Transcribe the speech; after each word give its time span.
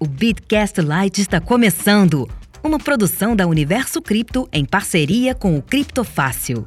O 0.00 0.06
Bitcast 0.06 0.80
Lite 0.80 1.20
está 1.20 1.40
começando. 1.40 2.28
Uma 2.62 2.78
produção 2.78 3.34
da 3.34 3.48
Universo 3.48 4.00
Cripto 4.00 4.48
em 4.52 4.64
parceria 4.64 5.34
com 5.34 5.58
o 5.58 5.62
Criptofácil. 5.62 6.64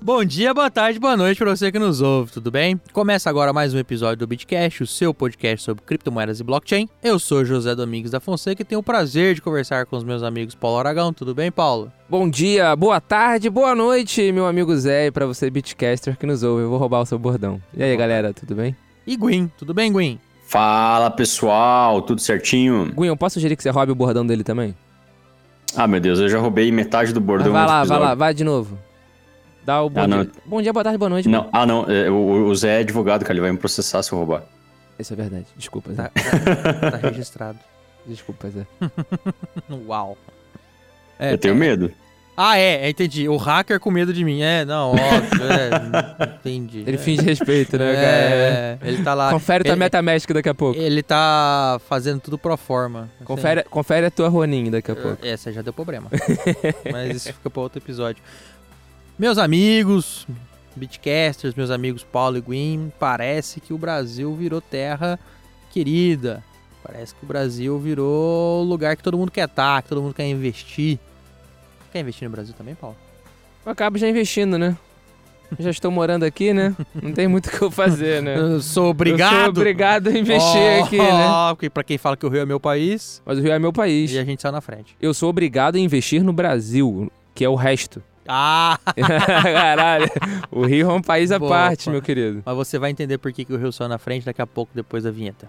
Bom 0.00 0.24
dia, 0.24 0.54
boa 0.54 0.70
tarde, 0.70 1.00
boa 1.00 1.16
noite 1.16 1.38
para 1.38 1.56
você 1.56 1.72
que 1.72 1.78
nos 1.80 2.00
ouve, 2.00 2.30
tudo 2.30 2.52
bem? 2.52 2.80
Começa 2.92 3.28
agora 3.28 3.52
mais 3.52 3.74
um 3.74 3.78
episódio 3.78 4.18
do 4.18 4.28
Bitcast, 4.28 4.84
o 4.84 4.86
seu 4.86 5.12
podcast 5.12 5.64
sobre 5.64 5.82
criptomoedas 5.82 6.38
e 6.38 6.44
blockchain. 6.44 6.88
Eu 7.02 7.18
sou 7.18 7.44
José 7.44 7.74
Domingos 7.74 8.12
da 8.12 8.20
Fonseca 8.20 8.62
e 8.62 8.64
tenho 8.64 8.80
o 8.80 8.84
prazer 8.84 9.34
de 9.34 9.42
conversar 9.42 9.86
com 9.86 9.96
os 9.96 10.04
meus 10.04 10.22
amigos 10.22 10.54
Paulo 10.54 10.78
Aragão. 10.78 11.12
Tudo 11.12 11.34
bem, 11.34 11.50
Paulo? 11.50 11.90
Bom 12.08 12.30
dia, 12.30 12.76
boa 12.76 13.00
tarde, 13.00 13.50
boa 13.50 13.74
noite, 13.74 14.30
meu 14.30 14.46
amigo 14.46 14.76
Zé, 14.76 15.06
e 15.06 15.10
pra 15.10 15.26
você, 15.26 15.50
Bitcaster, 15.50 16.16
que 16.16 16.26
nos 16.26 16.44
ouve. 16.44 16.62
Eu 16.62 16.70
vou 16.70 16.78
roubar 16.78 17.00
o 17.00 17.06
seu 17.06 17.18
bordão. 17.18 17.60
E 17.76 17.82
aí, 17.82 17.96
galera, 17.96 18.32
tudo 18.32 18.54
bem? 18.54 18.76
E 19.04 19.16
Gwyn, 19.16 19.50
tudo 19.58 19.74
bem, 19.74 19.90
Gwyn? 19.90 20.20
Fala 20.46 21.10
pessoal, 21.10 22.00
tudo 22.02 22.20
certinho? 22.20 22.92
Eu 22.96 23.16
posso 23.16 23.34
sugerir 23.34 23.56
que 23.56 23.62
você 23.62 23.70
roube 23.70 23.90
o 23.90 23.94
bordão 23.96 24.24
dele 24.24 24.44
também? 24.44 24.76
Ah, 25.74 25.86
meu 25.88 26.00
Deus, 26.00 26.20
eu 26.20 26.28
já 26.28 26.38
roubei 26.38 26.70
metade 26.70 27.12
do 27.12 27.20
bordão. 27.20 27.52
vai 27.52 27.66
lá, 27.66 27.84
vai 27.84 27.98
lá, 27.98 28.14
vai 28.14 28.32
de 28.34 28.44
novo. 28.44 28.78
Dá 29.64 29.82
o 29.82 29.90
bom 29.90 30.00
Ah, 30.00 30.06
dia. 30.06 30.30
Bom 30.46 30.62
dia, 30.62 30.72
boa 30.72 30.84
tarde, 30.84 30.96
boa 30.98 31.08
noite. 31.08 31.28
Não, 31.28 31.48
ah, 31.52 31.66
não, 31.66 31.84
é, 31.90 32.08
o, 32.08 32.46
o 32.46 32.54
Zé 32.54 32.76
é 32.76 32.80
advogado, 32.80 33.22
cara, 33.22 33.32
ele 33.34 33.40
vai 33.40 33.50
me 33.50 33.58
processar 33.58 34.00
se 34.04 34.12
eu 34.12 34.18
roubar. 34.18 34.44
Isso 34.96 35.12
é 35.12 35.16
verdade. 35.16 35.46
Desculpa, 35.56 35.92
Zé. 35.92 36.04
Tá, 36.04 36.10
tá- 36.72 36.90
tá 36.92 37.08
registrado. 37.08 37.58
Desculpa, 38.06 38.48
Zé. 38.48 38.64
Uau. 39.88 40.16
É, 41.18 41.32
eu 41.32 41.38
tenho 41.38 41.56
medo. 41.56 41.92
Ah, 42.36 42.58
é, 42.58 42.90
entendi. 42.90 43.28
O 43.28 43.36
hacker 43.36 43.80
com 43.80 43.90
medo 43.90 44.12
de 44.12 44.22
mim. 44.24 44.42
É, 44.42 44.64
não, 44.64 44.90
óbvio, 44.90 45.42
é, 46.20 46.34
entendi. 46.34 46.84
Ele 46.86 46.96
é. 46.96 46.98
finge 46.98 47.22
respeito, 47.22 47.78
né, 47.78 47.94
cara? 47.94 48.06
É, 48.06 48.78
ele 48.82 49.02
tá 49.02 49.14
lá. 49.14 49.30
Confere 49.30 49.64
tua 49.64 49.72
ele, 49.72 49.78
MetaMask 49.78 50.30
daqui 50.32 50.48
a 50.48 50.54
pouco. 50.54 50.78
Ele 50.78 51.02
tá 51.02 51.80
fazendo 51.88 52.20
tudo 52.20 52.36
pro 52.36 52.56
forma. 52.56 53.08
assim. 53.14 53.24
Confere, 53.24 53.64
confere 53.64 54.06
a 54.06 54.10
tua 54.10 54.28
Ronin 54.28 54.70
daqui 54.70 54.90
a 54.90 54.96
pouco. 54.96 55.24
Essa 55.24 55.50
já 55.50 55.62
deu 55.62 55.72
problema. 55.72 56.10
Mas 56.92 57.16
isso 57.16 57.32
fica 57.32 57.48
para 57.48 57.62
outro 57.62 57.78
episódio. 57.78 58.22
Meus 59.18 59.38
amigos, 59.38 60.26
Bitcasters, 60.76 61.54
meus 61.54 61.70
amigos 61.70 62.04
Paulo 62.04 62.36
e 62.36 62.40
Gwyn, 62.40 62.92
parece 62.98 63.60
que 63.60 63.72
o 63.72 63.78
Brasil 63.78 64.34
virou 64.34 64.60
terra 64.60 65.18
querida. 65.70 66.44
Parece 66.82 67.14
que 67.14 67.24
o 67.24 67.26
Brasil 67.26 67.78
virou 67.78 68.62
lugar 68.62 68.94
que 68.94 69.02
todo 69.02 69.16
mundo 69.16 69.32
quer 69.32 69.48
estar, 69.48 69.82
que 69.82 69.88
todo 69.88 70.02
mundo 70.02 70.14
quer 70.14 70.26
investir. 70.28 70.98
Quer 71.96 72.00
investir 72.00 72.28
no 72.28 72.32
Brasil 72.32 72.52
também, 72.58 72.74
Paulo? 72.74 72.94
Eu 73.64 73.72
acabo 73.72 73.96
já 73.96 74.06
investindo, 74.06 74.58
né? 74.58 74.76
Já 75.58 75.70
estou 75.70 75.90
morando 75.90 76.24
aqui, 76.24 76.52
né? 76.52 76.76
Não 76.94 77.10
tem 77.10 77.26
muito 77.26 77.46
o 77.46 77.50
que 77.50 77.62
eu 77.62 77.70
fazer, 77.70 78.20
né? 78.20 78.36
Eu 78.38 78.60
sou 78.60 78.90
obrigado. 78.90 79.32
Eu 79.34 79.40
sou 79.44 79.48
obrigado 79.48 80.08
a 80.08 80.10
investir 80.12 80.60
Oh, 80.80 80.84
aqui, 80.84 80.98
né? 80.98 81.24
Porque 81.50 81.70
pra 81.70 81.82
quem 81.82 81.96
fala 81.96 82.14
que 82.14 82.26
o 82.26 82.28
Rio 82.28 82.40
é 82.42 82.44
meu 82.44 82.60
país, 82.60 83.22
Mas 83.24 83.38
o 83.38 83.40
Rio 83.40 83.52
é 83.52 83.58
meu 83.58 83.72
país. 83.72 84.10
e 84.12 84.18
a 84.18 84.24
gente 84.24 84.42
saiu 84.42 84.52
na 84.52 84.60
frente. 84.60 84.94
Eu 85.00 85.14
sou 85.14 85.30
obrigado 85.30 85.76
a 85.76 85.78
investir 85.78 86.22
no 86.22 86.34
Brasil, 86.34 87.10
que 87.34 87.42
é 87.42 87.48
o 87.48 87.54
resto. 87.54 88.02
Ah! 88.28 88.76
Caralho. 88.94 90.10
O 90.50 90.66
Rio 90.66 90.90
é 90.90 90.92
um 90.92 91.00
país 91.00 91.30
à 91.32 91.38
Boa, 91.38 91.48
parte, 91.50 91.84
pá. 91.86 91.92
meu 91.92 92.02
querido. 92.02 92.42
Mas 92.44 92.56
você 92.56 92.76
vai 92.78 92.90
entender 92.90 93.16
por 93.18 93.32
que, 93.32 93.44
que 93.44 93.52
o 93.54 93.56
Rio 93.56 93.72
saiu 93.72 93.88
na 93.88 93.98
frente 93.98 94.26
daqui 94.26 94.42
a 94.42 94.46
pouco, 94.46 94.72
depois 94.74 95.04
da 95.04 95.10
vinheta. 95.12 95.48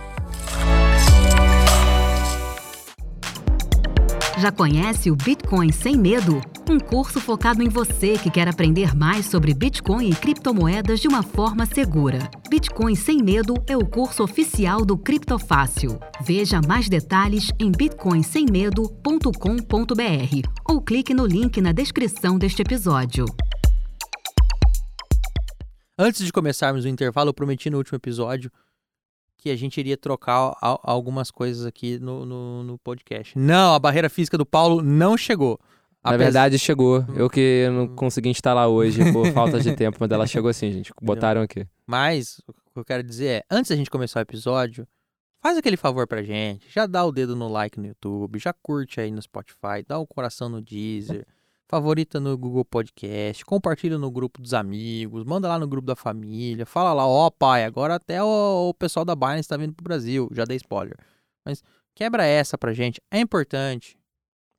Já 4.41 4.51
conhece 4.51 5.11
o 5.11 5.15
Bitcoin 5.15 5.71
Sem 5.71 5.95
Medo? 5.95 6.41
Um 6.67 6.79
curso 6.79 7.21
focado 7.21 7.61
em 7.61 7.69
você 7.69 8.17
que 8.17 8.31
quer 8.31 8.47
aprender 8.47 8.95
mais 8.95 9.27
sobre 9.27 9.53
Bitcoin 9.53 10.09
e 10.09 10.15
criptomoedas 10.15 10.99
de 10.99 11.07
uma 11.07 11.21
forma 11.21 11.67
segura. 11.67 12.27
Bitcoin 12.49 12.95
Sem 12.95 13.21
Medo 13.21 13.53
é 13.67 13.77
o 13.77 13.85
curso 13.85 14.23
oficial 14.23 14.83
do 14.83 14.97
Criptofácil. 14.97 15.99
Veja 16.21 16.59
mais 16.67 16.89
detalhes 16.89 17.51
em 17.59 17.71
bitcoinsemmedo.com.br 17.71 20.49
ou 20.67 20.81
clique 20.81 21.13
no 21.13 21.27
link 21.27 21.61
na 21.61 21.71
descrição 21.71 22.39
deste 22.39 22.63
episódio. 22.63 23.25
Antes 25.95 26.25
de 26.25 26.33
começarmos 26.33 26.83
o 26.83 26.87
intervalo, 26.87 27.29
eu 27.29 27.33
prometi 27.35 27.69
no 27.69 27.77
último 27.77 27.95
episódio 27.95 28.51
que 29.41 29.49
a 29.49 29.55
gente 29.55 29.79
iria 29.79 29.97
trocar 29.97 30.55
algumas 30.61 31.31
coisas 31.31 31.65
aqui 31.65 31.97
no, 31.97 32.23
no, 32.27 32.63
no 32.63 32.77
podcast. 32.77 33.35
Não, 33.35 33.73
a 33.73 33.79
barreira 33.79 34.07
física 34.07 34.37
do 34.37 34.45
Paulo 34.45 34.83
não 34.83 35.17
chegou. 35.17 35.59
Na 36.03 36.11
Apes- 36.11 36.19
verdade, 36.25 36.59
chegou. 36.59 37.03
Eu 37.15 37.27
que 37.27 37.67
não 37.71 37.87
consegui 37.87 38.29
instalar 38.29 38.67
hoje 38.69 38.99
por 39.11 39.25
falta 39.33 39.59
de 39.59 39.75
tempo, 39.75 39.97
mas 39.99 40.11
ela 40.11 40.27
chegou 40.27 40.49
assim, 40.51 40.71
gente. 40.71 40.93
Botaram 41.01 41.41
aqui. 41.41 41.65
Mas 41.87 42.39
o 42.47 42.53
que 42.53 42.79
eu 42.79 42.85
quero 42.85 43.01
dizer 43.03 43.25
é, 43.27 43.43
antes 43.49 43.69
da 43.71 43.75
gente 43.75 43.89
começar 43.89 44.19
o 44.19 44.21
episódio, 44.21 44.87
faz 45.41 45.57
aquele 45.57 45.75
favor 45.75 46.05
pra 46.05 46.21
gente, 46.21 46.67
já 46.69 46.85
dá 46.85 47.03
o 47.03 47.11
dedo 47.11 47.35
no 47.35 47.47
like 47.47 47.79
no 47.79 47.87
YouTube, 47.87 48.37
já 48.37 48.53
curte 48.53 49.01
aí 49.01 49.09
no 49.09 49.21
Spotify, 49.23 49.83
dá 49.87 49.97
o 49.97 50.05
coração 50.05 50.49
no 50.49 50.61
Deezer, 50.61 51.25
favorita 51.71 52.19
no 52.19 52.37
Google 52.37 52.65
Podcast, 52.65 53.45
compartilha 53.45 53.97
no 53.97 54.11
grupo 54.11 54.41
dos 54.41 54.53
amigos, 54.53 55.23
manda 55.23 55.47
lá 55.47 55.57
no 55.57 55.65
grupo 55.65 55.87
da 55.87 55.95
família, 55.95 56.65
fala 56.65 56.91
lá, 56.91 57.07
ó 57.07 57.29
pai, 57.29 57.63
agora 57.63 57.95
até 57.95 58.21
o, 58.21 58.67
o 58.67 58.73
pessoal 58.73 59.05
da 59.05 59.15
Binance 59.15 59.47
tá 59.47 59.55
vindo 59.55 59.73
pro 59.73 59.81
Brasil, 59.81 60.29
já 60.33 60.43
dei 60.43 60.57
spoiler. 60.57 60.97
Mas 61.45 61.63
quebra 61.95 62.25
essa 62.25 62.57
pra 62.57 62.73
gente, 62.73 62.99
é 63.09 63.21
importante. 63.21 63.97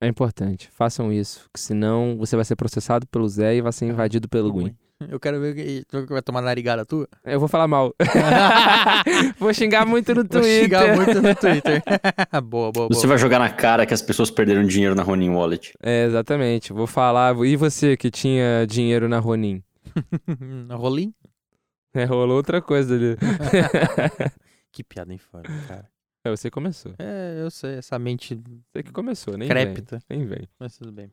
É 0.01 0.09
importante. 0.09 0.71
Façam 0.71 1.13
isso, 1.13 1.51
que 1.53 1.61
senão 1.61 2.17
você 2.17 2.35
vai 2.35 2.47
ser 2.47 2.57
processado 2.57 3.07
pelo 3.07 3.29
Zé 3.29 3.57
e 3.57 3.61
vai 3.61 3.73
ser 3.73 3.85
invadido 3.85 4.27
pelo 4.27 4.51
Gwyn. 4.51 4.75
Eu 5.09 5.21
quero 5.21 5.41
ver 5.41 5.55
que 5.55 5.85
tu 5.87 6.07
vai 6.07 6.23
tomar 6.23 6.41
narigada 6.43 6.85
tua. 6.85 7.09
Eu 7.25 7.39
vou 7.41 7.49
falar 7.49 7.67
mal. 7.69 7.95
vou 9.39 9.53
xingar 9.55 9.87
muito 9.87 10.09
no 10.15 10.23
Vou 10.23 10.29
Twitter. 10.41 10.63
xingar 10.65 10.97
muito 10.97 11.23
no 11.23 11.35
Twitter. 11.35 11.83
boa, 12.43 12.43
boa, 12.73 12.73
boa. 12.73 12.89
Você 12.89 13.07
vai 13.07 13.19
jogar 13.19 13.39
na 13.39 13.51
cara 13.51 13.85
que 13.87 13.95
as 13.95 14.03
pessoas 14.03 14.31
perderam 14.31 14.65
dinheiro 14.65 14.95
na 14.95 15.03
Ronin 15.03 15.31
Wallet. 15.31 15.73
É, 15.83 16.05
exatamente. 16.07 16.73
Vou 16.73 16.87
falar. 16.87 17.35
E 17.45 17.57
você 17.57 17.97
que 17.97 18.11
tinha 18.11 18.67
dinheiro 18.69 19.09
na 19.09 19.19
Ronin? 19.19 19.63
Rolim? 20.71 21.13
É, 21.95 22.05
rolou 22.05 22.37
outra 22.37 22.63
coisa 22.63 22.95
ali. 22.95 23.17
Que 24.73 24.83
piada 24.83 25.13
infame, 25.13 25.45
cara. 25.69 25.87
É, 26.25 26.31
você 26.31 26.51
começou. 26.51 26.95
É, 26.99 27.41
eu 27.43 27.51
sei, 27.51 27.75
essa 27.79 27.99
mente 27.99 28.41
Você 28.73 28.83
que 28.83 28.93
começou, 28.93 29.37
nem 29.37 29.49
crépita. 29.49 30.01
vem. 30.09 30.19
Nem 30.21 30.27
vem. 30.27 30.49
Mas 30.59 30.79
tudo 30.79 30.93
bem. 30.93 31.11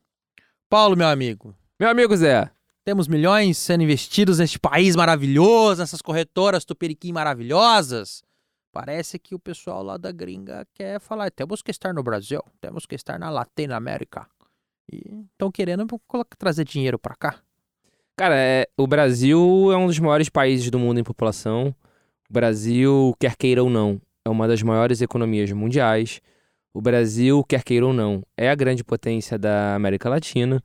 Paulo, 0.69 0.95
meu 0.95 1.07
amigo, 1.07 1.53
Meu 1.79 1.89
amigo 1.89 2.15
Zé, 2.15 2.49
temos 2.83 3.07
milhões 3.07 3.57
sendo 3.57 3.83
investidos 3.83 4.39
neste 4.39 4.59
país 4.59 4.95
maravilhoso, 4.95 5.81
nessas 5.81 6.01
corretoras 6.01 6.65
tupiriquim 6.65 7.11
maravilhosas. 7.11 8.23
Parece 8.71 9.17
que 9.17 9.33
o 9.33 9.39
pessoal 9.39 9.83
lá 9.83 9.97
da 9.97 10.11
gringa 10.11 10.65
quer 10.73 10.99
falar, 10.99 11.31
temos 11.31 11.61
que 11.61 11.71
estar 11.71 11.93
no 11.93 12.03
Brasil, 12.03 12.41
temos 12.61 12.85
que 12.85 12.95
estar 12.95 13.19
na 13.19 13.29
Latinoamérica. 13.29 14.27
E 14.91 15.25
estão 15.31 15.51
querendo 15.51 15.85
trazer 16.37 16.65
dinheiro 16.65 16.97
pra 16.97 17.15
cá. 17.15 17.39
Cara, 18.15 18.35
é, 18.35 18.67
o 18.77 18.85
Brasil 18.85 19.71
é 19.71 19.77
um 19.77 19.87
dos 19.87 19.97
maiores 19.97 20.29
países 20.29 20.69
do 20.69 20.77
mundo 20.77 20.99
em 20.99 21.03
população. 21.03 21.73
O 22.29 22.33
Brasil, 22.33 23.15
quer 23.19 23.35
queira 23.35 23.63
ou 23.63 23.69
não, 23.69 24.01
é 24.25 24.29
uma 24.29 24.47
das 24.47 24.61
maiores 24.61 25.01
economias 25.01 25.51
mundiais. 25.51 26.21
O 26.73 26.81
Brasil, 26.81 27.43
quer 27.45 27.63
queira 27.63 27.85
ou 27.85 27.93
não, 27.93 28.23
é 28.37 28.49
a 28.49 28.55
grande 28.55 28.83
potência 28.83 29.37
da 29.37 29.73
América 29.73 30.09
Latina. 30.09 30.61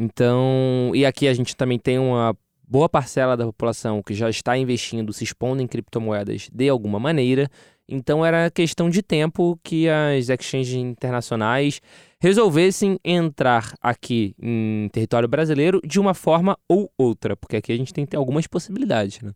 Então, 0.00 0.92
e 0.94 1.04
aqui 1.04 1.26
a 1.26 1.34
gente 1.34 1.56
também 1.56 1.76
tem 1.76 1.98
uma 1.98 2.32
boa 2.68 2.88
parcela 2.88 3.36
da 3.36 3.44
população 3.44 4.00
que 4.00 4.14
já 4.14 4.30
está 4.30 4.56
investindo, 4.56 5.12
se 5.12 5.24
expondo 5.24 5.60
em 5.60 5.66
criptomoedas 5.66 6.48
de 6.52 6.68
alguma 6.68 7.00
maneira. 7.00 7.50
Então 7.88 8.24
era 8.24 8.48
questão 8.48 8.88
de 8.88 9.02
tempo 9.02 9.58
que 9.60 9.88
as 9.88 10.28
exchanges 10.28 10.74
internacionais 10.74 11.80
resolvessem 12.20 13.00
entrar 13.02 13.74
aqui 13.80 14.36
em 14.40 14.88
território 14.92 15.26
brasileiro 15.26 15.80
de 15.82 15.98
uma 15.98 16.14
forma 16.14 16.56
ou 16.68 16.92
outra, 16.96 17.34
porque 17.36 17.56
aqui 17.56 17.72
a 17.72 17.76
gente 17.76 17.92
tem 17.92 18.06
algumas 18.14 18.46
possibilidades, 18.46 19.20
né? 19.20 19.32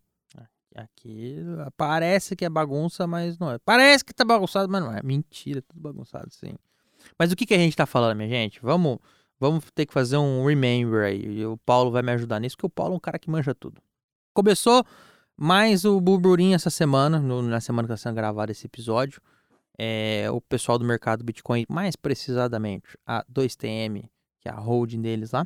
Aqui 0.75 1.37
parece 1.77 2.35
que 2.35 2.45
é 2.45 2.49
bagunça, 2.49 3.05
mas 3.05 3.37
não 3.37 3.51
é. 3.51 3.59
Parece 3.59 4.03
que 4.03 4.13
tá 4.13 4.23
bagunçado, 4.23 4.71
mas 4.71 4.81
não 4.81 4.91
é. 4.91 5.01
Mentira, 5.03 5.61
tudo 5.61 5.79
bagunçado, 5.79 6.31
sim. 6.31 6.53
Mas 7.19 7.31
o 7.31 7.35
que, 7.35 7.45
que 7.45 7.53
a 7.53 7.57
gente 7.57 7.75
tá 7.75 7.85
falando, 7.85 8.17
minha 8.17 8.29
gente? 8.29 8.59
Vamos, 8.61 8.97
vamos 9.43 9.65
ter 9.75 9.85
que 9.85 9.93
fazer 9.93 10.17
um 10.17 10.45
remember 10.45 11.03
aí. 11.03 11.21
E 11.39 11.45
o 11.45 11.57
Paulo 11.57 11.91
vai 11.91 12.01
me 12.01 12.11
ajudar 12.13 12.39
nisso, 12.39 12.55
porque 12.55 12.65
o 12.67 12.69
Paulo 12.69 12.93
é 12.93 12.97
um 12.97 12.99
cara 12.99 13.19
que 13.19 13.29
manja 13.29 13.53
tudo. 13.53 13.81
Começou 14.33 14.83
mais 15.37 15.83
o 15.85 15.99
burburinho 15.99 16.55
essa 16.55 16.69
semana, 16.69 17.19
no- 17.19 17.41
na 17.41 17.59
semana 17.59 17.87
que 17.87 17.93
está 17.93 18.09
sendo 18.09 18.15
gravado 18.15 18.51
esse 18.51 18.65
episódio, 18.65 19.21
é, 19.77 20.27
o 20.31 20.39
pessoal 20.39 20.77
do 20.79 20.85
mercado 20.85 21.23
Bitcoin, 21.23 21.65
mais 21.69 21.95
precisadamente 21.95 22.97
a 23.05 23.23
2TM, 23.27 24.03
que 24.39 24.47
é 24.47 24.51
a 24.51 24.55
holding 24.59 25.01
deles 25.01 25.31
lá, 25.31 25.45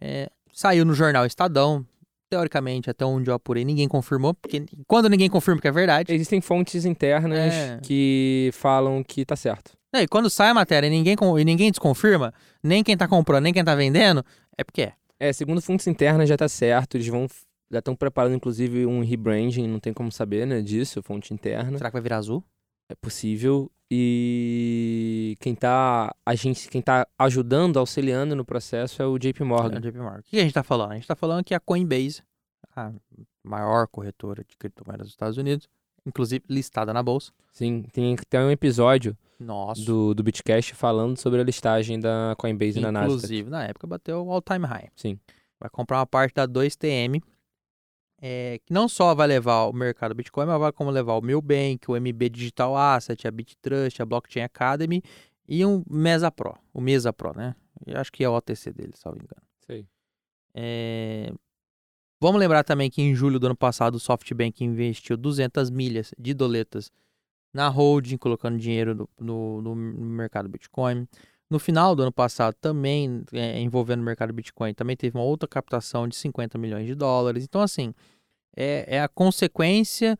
é, 0.00 0.30
saiu 0.52 0.84
no 0.84 0.94
jornal 0.94 1.26
Estadão. 1.26 1.84
Teoricamente, 2.28 2.90
até 2.90 3.04
onde 3.04 3.30
eu 3.30 3.34
apurei, 3.34 3.64
ninguém 3.64 3.86
confirmou, 3.86 4.34
porque 4.34 4.66
quando 4.88 5.08
ninguém 5.08 5.30
confirma 5.30 5.60
que 5.60 5.68
é 5.68 5.70
verdade. 5.70 6.12
Existem 6.12 6.40
fontes 6.40 6.84
internas 6.84 7.54
É. 7.54 7.78
que 7.80 8.50
falam 8.52 9.00
que 9.04 9.24
tá 9.24 9.36
certo. 9.36 9.76
É, 9.96 10.02
E 10.02 10.08
quando 10.08 10.28
sai 10.30 10.50
a 10.50 10.54
matéria 10.54 10.86
e 10.86 10.90
ninguém, 10.90 11.16
e 11.38 11.44
ninguém 11.44 11.70
desconfirma, 11.70 12.32
nem 12.62 12.82
quem 12.84 12.96
tá 12.96 13.06
comprando, 13.08 13.44
nem 13.44 13.52
quem 13.52 13.64
tá 13.64 13.74
vendendo, 13.74 14.24
é 14.56 14.62
porque 14.64 14.82
é. 14.82 14.92
É, 15.18 15.32
segundo 15.32 15.62
fontes 15.62 15.86
internas 15.86 16.28
já 16.28 16.36
tá 16.36 16.48
certo, 16.48 16.96
eles 16.96 17.06
vão 17.08 17.26
já 17.70 17.80
estão 17.80 17.96
preparando 17.96 18.34
inclusive 18.36 18.86
um 18.86 19.02
rebranding, 19.02 19.66
não 19.66 19.80
tem 19.80 19.92
como 19.92 20.12
saber, 20.12 20.46
né, 20.46 20.60
disso, 20.62 21.02
fonte 21.02 21.34
interna. 21.34 21.76
Será 21.76 21.90
que 21.90 21.94
vai 21.94 22.02
virar 22.02 22.18
azul? 22.18 22.44
É 22.88 22.94
possível. 22.94 23.70
E 23.90 25.36
quem 25.40 25.54
tá, 25.54 26.14
a 26.24 26.34
gente, 26.34 26.68
quem 26.68 26.80
tá 26.82 27.06
ajudando, 27.18 27.78
auxiliando 27.78 28.36
no 28.36 28.44
processo 28.44 29.02
é 29.02 29.06
o 29.06 29.18
JP 29.18 29.42
É 29.42 29.44
Morgan. 29.44 29.78
o 29.78 29.80
JP 29.80 29.98
Morgan. 29.98 30.20
O 30.20 30.22
que 30.22 30.38
a 30.38 30.42
gente 30.42 30.52
tá 30.54 30.62
falando? 30.62 30.92
A 30.92 30.94
gente 30.94 31.06
tá 31.06 31.16
falando 31.16 31.44
que 31.44 31.54
a 31.54 31.60
Coinbase, 31.60 32.22
a 32.76 32.92
maior 33.42 33.88
corretora 33.88 34.44
de 34.46 34.56
criptomoedas 34.56 35.06
dos 35.06 35.12
Estados 35.14 35.36
Unidos, 35.36 35.68
inclusive 36.06 36.44
listada 36.48 36.92
na 36.92 37.02
bolsa. 37.02 37.32
Sim, 37.52 37.84
tem 37.92 38.14
até 38.14 38.40
um 38.40 38.50
episódio 38.50 39.16
Nossa. 39.38 39.84
do, 39.84 40.14
do 40.14 40.22
Bitcast 40.22 40.74
falando 40.74 41.16
sobre 41.18 41.40
a 41.40 41.44
listagem 41.44 42.00
da 42.00 42.34
Coinbase 42.38 42.80
na 42.80 42.90
Nasdaq. 42.90 43.14
Inclusive, 43.14 43.50
na 43.50 43.64
época 43.64 43.86
bateu 43.86 44.24
o 44.24 44.30
all-time 44.32 44.66
high. 44.66 44.88
Sim. 44.96 45.18
Vai 45.58 45.70
comprar 45.70 45.98
uma 45.98 46.06
parte 46.06 46.34
da 46.34 46.46
2TM, 46.46 47.22
é, 48.20 48.60
que 48.64 48.72
não 48.72 48.88
só 48.88 49.14
vai 49.14 49.26
levar 49.26 49.64
o 49.64 49.72
mercado 49.72 50.14
Bitcoin, 50.14 50.46
mas 50.46 50.58
vai 50.58 50.72
como 50.72 50.90
levar 50.90 51.14
o 51.14 51.22
Milbank, 51.22 51.90
o 51.90 51.96
MB 51.96 52.28
Digital 52.30 52.76
Asset, 52.76 53.26
a 53.26 53.30
BitTrust, 53.30 54.00
a 54.00 54.06
Blockchain 54.06 54.42
Academy 54.42 55.02
e 55.48 55.64
um 55.64 55.82
Mesa 55.88 56.30
Pro. 56.30 56.56
O 56.72 56.80
Mesa 56.80 57.12
Pro, 57.12 57.32
né? 57.34 57.54
Eu 57.86 58.00
acho 58.00 58.10
que 58.10 58.24
é 58.24 58.28
o 58.28 58.34
OTC 58.34 58.72
dele, 58.72 58.92
se 58.94 59.04
não 59.04 59.12
me 59.12 59.20
engano. 59.22 59.42
Sei. 59.66 59.86
É, 60.54 61.30
Vamos 62.20 62.40
lembrar 62.40 62.64
também 62.64 62.90
que 62.90 63.02
em 63.02 63.14
julho 63.14 63.38
do 63.38 63.46
ano 63.46 63.56
passado 63.56 63.96
o 63.96 64.00
SoftBank 64.00 64.64
investiu 64.64 65.16
200 65.18 65.68
milhas 65.68 66.14
de 66.18 66.32
doletas 66.32 66.90
na 67.56 67.68
holding, 67.68 68.16
colocando 68.18 68.58
dinheiro 68.58 68.94
no, 68.94 69.08
no- 69.62 69.62
no 69.62 69.74
mercado 69.74 70.48
Bitcoin. 70.48 71.08
No 71.48 71.58
final 71.58 71.94
do 71.96 72.02
ano 72.02 72.12
passado, 72.12 72.54
também 72.60 73.24
é, 73.32 73.60
envolvendo 73.60 74.00
o 74.00 74.04
mercado 74.04 74.32
Bitcoin, 74.32 74.74
também 74.74 74.96
teve 74.96 75.16
uma 75.16 75.24
outra 75.24 75.48
captação 75.48 76.06
de 76.06 76.14
50 76.16 76.58
milhões 76.58 76.86
de 76.86 76.94
dólares. 76.94 77.44
Então, 77.44 77.60
assim, 77.62 77.94
é, 78.56 78.96
é 78.96 79.00
a 79.02 79.08
consequência 79.08 80.18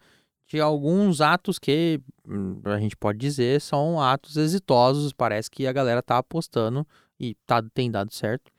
de 0.49 0.61
alguns 0.61 1.21
atos 1.21 1.59
que 1.59 2.01
hum, 2.27 2.61
a 2.65 2.79
gente 2.79 2.97
pode 2.97 3.19
dizer 3.19 3.61
são 3.61 4.01
atos 4.01 4.37
exitosos. 4.37 5.13
Parece 5.13 5.51
que 5.51 5.67
a 5.67 5.73
galera 5.73 6.01
tá 6.03 6.19
apostando 6.19 6.87
e 7.19 7.35
tá, 7.47 7.63
tem 7.75 7.91
dado 7.91 8.13
certo. 8.15 8.51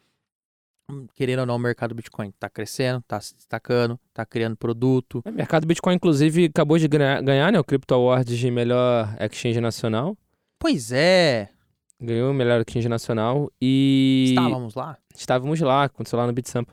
Querendo 1.15 1.39
ou 1.39 1.45
não, 1.45 1.55
o 1.55 1.59
mercado 1.59 1.93
Bitcoin 1.93 2.31
tá 2.39 2.49
crescendo, 2.49 3.03
tá 3.07 3.19
se 3.19 3.35
destacando, 3.35 3.99
tá 4.13 4.25
criando 4.25 4.55
produto. 4.55 5.21
O 5.25 5.31
mercado 5.31 5.67
Bitcoin, 5.67 5.95
inclusive, 5.95 6.45
acabou 6.45 6.77
de 6.77 6.87
ganhar, 6.87 7.21
ganhar 7.21 7.51
né, 7.51 7.59
o 7.59 7.63
Crypto 7.63 7.93
Awards 7.93 8.37
de 8.37 8.49
melhor 8.49 9.15
exchange 9.19 9.59
nacional. 9.59 10.17
Pois 10.57 10.91
é, 10.91 11.49
Ganhou 11.99 12.29
o 12.29 12.33
melhor 12.33 12.61
exchange 12.61 12.87
nacional 12.87 13.51
e 13.59 14.27
estávamos 14.29 14.75
lá. 14.75 14.97
estávamos 15.15 15.59
lá, 15.61 15.83
aconteceu 15.85 16.17
lá 16.17 16.27
no 16.27 16.33
BitSampa. 16.33 16.71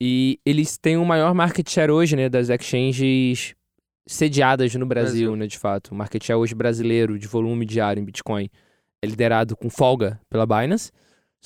E 0.00 0.40
eles 0.44 0.76
têm 0.76 0.96
o 0.96 1.04
maior 1.04 1.32
market 1.34 1.68
share 1.70 1.92
hoje, 1.92 2.16
né, 2.16 2.28
das 2.28 2.48
exchanges 2.50 3.54
sediadas 4.06 4.74
no 4.74 4.84
Brasil, 4.84 5.28
Brasil. 5.30 5.36
né, 5.36 5.46
de 5.46 5.58
fato. 5.58 5.92
O 5.92 5.94
market 5.94 6.22
share 6.22 6.36
hoje 6.38 6.54
brasileiro 6.54 7.16
de 7.18 7.28
volume 7.28 7.64
diário 7.64 8.00
em 8.00 8.04
Bitcoin 8.04 8.50
é 9.00 9.06
liderado 9.06 9.56
com 9.56 9.70
folga 9.70 10.20
pela 10.28 10.44
Binance. 10.44 10.90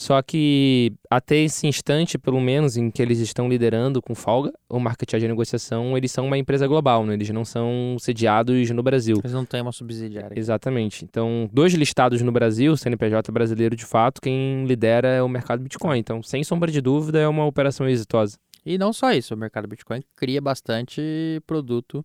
Só 0.01 0.23
que 0.23 0.93
até 1.11 1.39
esse 1.39 1.67
instante, 1.67 2.17
pelo 2.17 2.41
menos, 2.41 2.77
em 2.77 2.89
que 2.89 3.03
eles 3.03 3.19
estão 3.19 3.49
liderando 3.49 4.01
com 4.01 4.15
folga, 4.15 4.53
o 4.69 4.79
market 4.79 5.11
share 5.11 5.21
de 5.21 5.27
negociação, 5.27 5.97
eles 5.97 6.13
são 6.13 6.25
uma 6.25 6.39
empresa 6.39 6.69
global, 6.69 7.05
né? 7.05 7.15
Eles 7.15 7.29
não 7.31 7.45
são 7.45 7.97
sediados 7.99 8.71
no 8.71 8.81
Brasil. 8.81 9.17
Eles 9.21 9.33
não 9.33 9.45
têm 9.45 9.61
uma 9.61 9.73
subsidiária. 9.73 10.39
Exatamente. 10.39 11.05
Então, 11.05 11.51
dois 11.53 11.75
listados 11.75 12.23
no 12.23 12.31
Brasil, 12.31 12.77
CNPJ 12.77 13.33
brasileiro 13.33 13.75
de 13.75 13.85
fato, 13.85 14.21
quem 14.21 14.65
lidera 14.67 15.09
é 15.09 15.21
o 15.21 15.29
mercado 15.29 15.61
Bitcoin. 15.65 15.99
Então, 15.99 16.23
sem 16.23 16.45
sombra 16.45 16.71
de 16.71 16.81
dúvida, 16.81 17.19
é 17.19 17.27
uma 17.27 17.45
operação 17.45 17.89
exitosa. 17.89 18.39
E 18.65 18.79
não 18.79 18.93
só 18.93 19.11
isso, 19.13 19.35
o 19.35 19.37
mercado 19.37 19.67
Bitcoin 19.67 20.01
cria 20.15 20.41
bastante 20.41 21.43
produto 21.45 22.05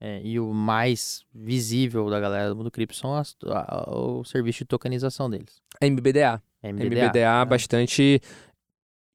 é, 0.00 0.22
e 0.24 0.40
o 0.40 0.54
mais 0.54 1.22
visível 1.34 2.08
da 2.08 2.18
galera 2.18 2.48
do 2.48 2.56
mundo 2.56 2.70
cripto 2.70 2.96
são 2.96 3.14
as- 3.14 3.36
a- 3.44 3.90
o 3.94 4.24
serviço 4.24 4.60
de 4.60 4.64
tokenização 4.64 5.28
deles. 5.28 5.60
MBDA. 5.82 6.40
MBDA. 6.62 7.04
MBDA 7.06 7.38
né? 7.38 7.44
bastante 7.44 8.20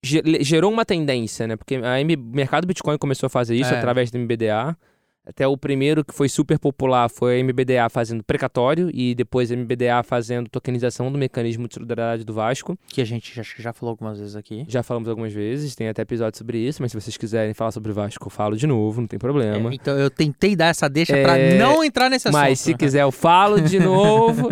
ge- 0.03 0.23
gerou 0.41 0.71
uma 0.71 0.85
tendência, 0.85 1.47
né? 1.47 1.55
Porque 1.55 1.75
a 1.75 1.99
M... 2.01 2.15
o 2.15 2.19
mercado 2.19 2.65
Bitcoin 2.67 2.97
começou 2.97 3.27
a 3.27 3.29
fazer 3.29 3.55
isso 3.55 3.73
É. 3.73 3.77
através 3.77 4.09
do 4.11 4.17
MBDA. 4.19 4.75
Até 5.23 5.47
o 5.47 5.55
primeiro 5.55 6.03
que 6.03 6.15
foi 6.15 6.27
super 6.27 6.57
popular 6.57 7.07
foi 7.07 7.39
a 7.39 7.43
MBDA 7.43 7.87
fazendo 7.91 8.23
precatório 8.23 8.89
e 8.91 9.13
depois 9.13 9.51
a 9.51 9.55
MBDA 9.55 10.01
fazendo 10.01 10.49
tokenização 10.49 11.11
do 11.11 11.17
mecanismo 11.17 11.67
de 11.67 11.75
solidariedade 11.75 12.23
do 12.25 12.33
Vasco. 12.33 12.75
Que 12.87 13.01
a 13.01 13.05
gente 13.05 13.31
já, 13.35 13.43
já 13.43 13.71
falou 13.71 13.91
algumas 13.91 14.17
vezes 14.17 14.35
aqui. 14.35 14.65
Já 14.67 14.81
falamos 14.81 15.07
algumas 15.07 15.31
vezes, 15.31 15.75
tem 15.75 15.87
até 15.87 16.01
episódio 16.01 16.39
sobre 16.39 16.57
isso, 16.57 16.81
mas 16.81 16.91
se 16.91 16.99
vocês 16.99 17.17
quiserem 17.17 17.53
falar 17.53 17.69
sobre 17.71 17.91
Vasco, 17.93 18.25
eu 18.25 18.31
falo 18.31 18.57
de 18.57 18.65
novo, 18.65 18.99
não 18.99 19.07
tem 19.07 19.19
problema. 19.19 19.69
É, 19.69 19.75
então 19.75 19.95
eu 19.95 20.09
tentei 20.09 20.55
dar 20.55 20.69
essa 20.69 20.89
deixa 20.89 21.13
pra 21.21 21.37
É, 21.37 21.55
não 21.55 21.83
entrar 21.83 22.09
nesse 22.09 22.27
assunto. 22.27 22.41
Mas 22.41 22.59
se 22.59 22.73
quiser, 22.73 23.03
eu 23.03 23.11
falo 23.11 23.61
de 23.61 23.77
novo. 23.79 24.49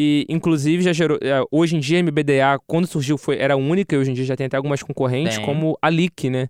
E, 0.00 0.24
inclusive, 0.28 0.80
já 0.80 0.92
gerou. 0.92 1.18
é, 1.20 1.42
Hoje 1.50 1.74
em 1.74 1.80
dia, 1.80 1.98
a 1.98 2.02
MBDA, 2.04 2.56
quando 2.68 2.86
surgiu, 2.86 3.18
foi, 3.18 3.36
era 3.36 3.56
única, 3.56 3.96
e 3.96 3.98
hoje 3.98 4.12
em 4.12 4.14
dia 4.14 4.24
já 4.24 4.36
tem 4.36 4.46
até 4.46 4.56
algumas 4.56 4.80
concorrentes, 4.80 5.36
Tem. 5.38 5.44
como 5.44 5.76
a 5.82 5.88
Leak, 5.88 6.30
né? 6.30 6.46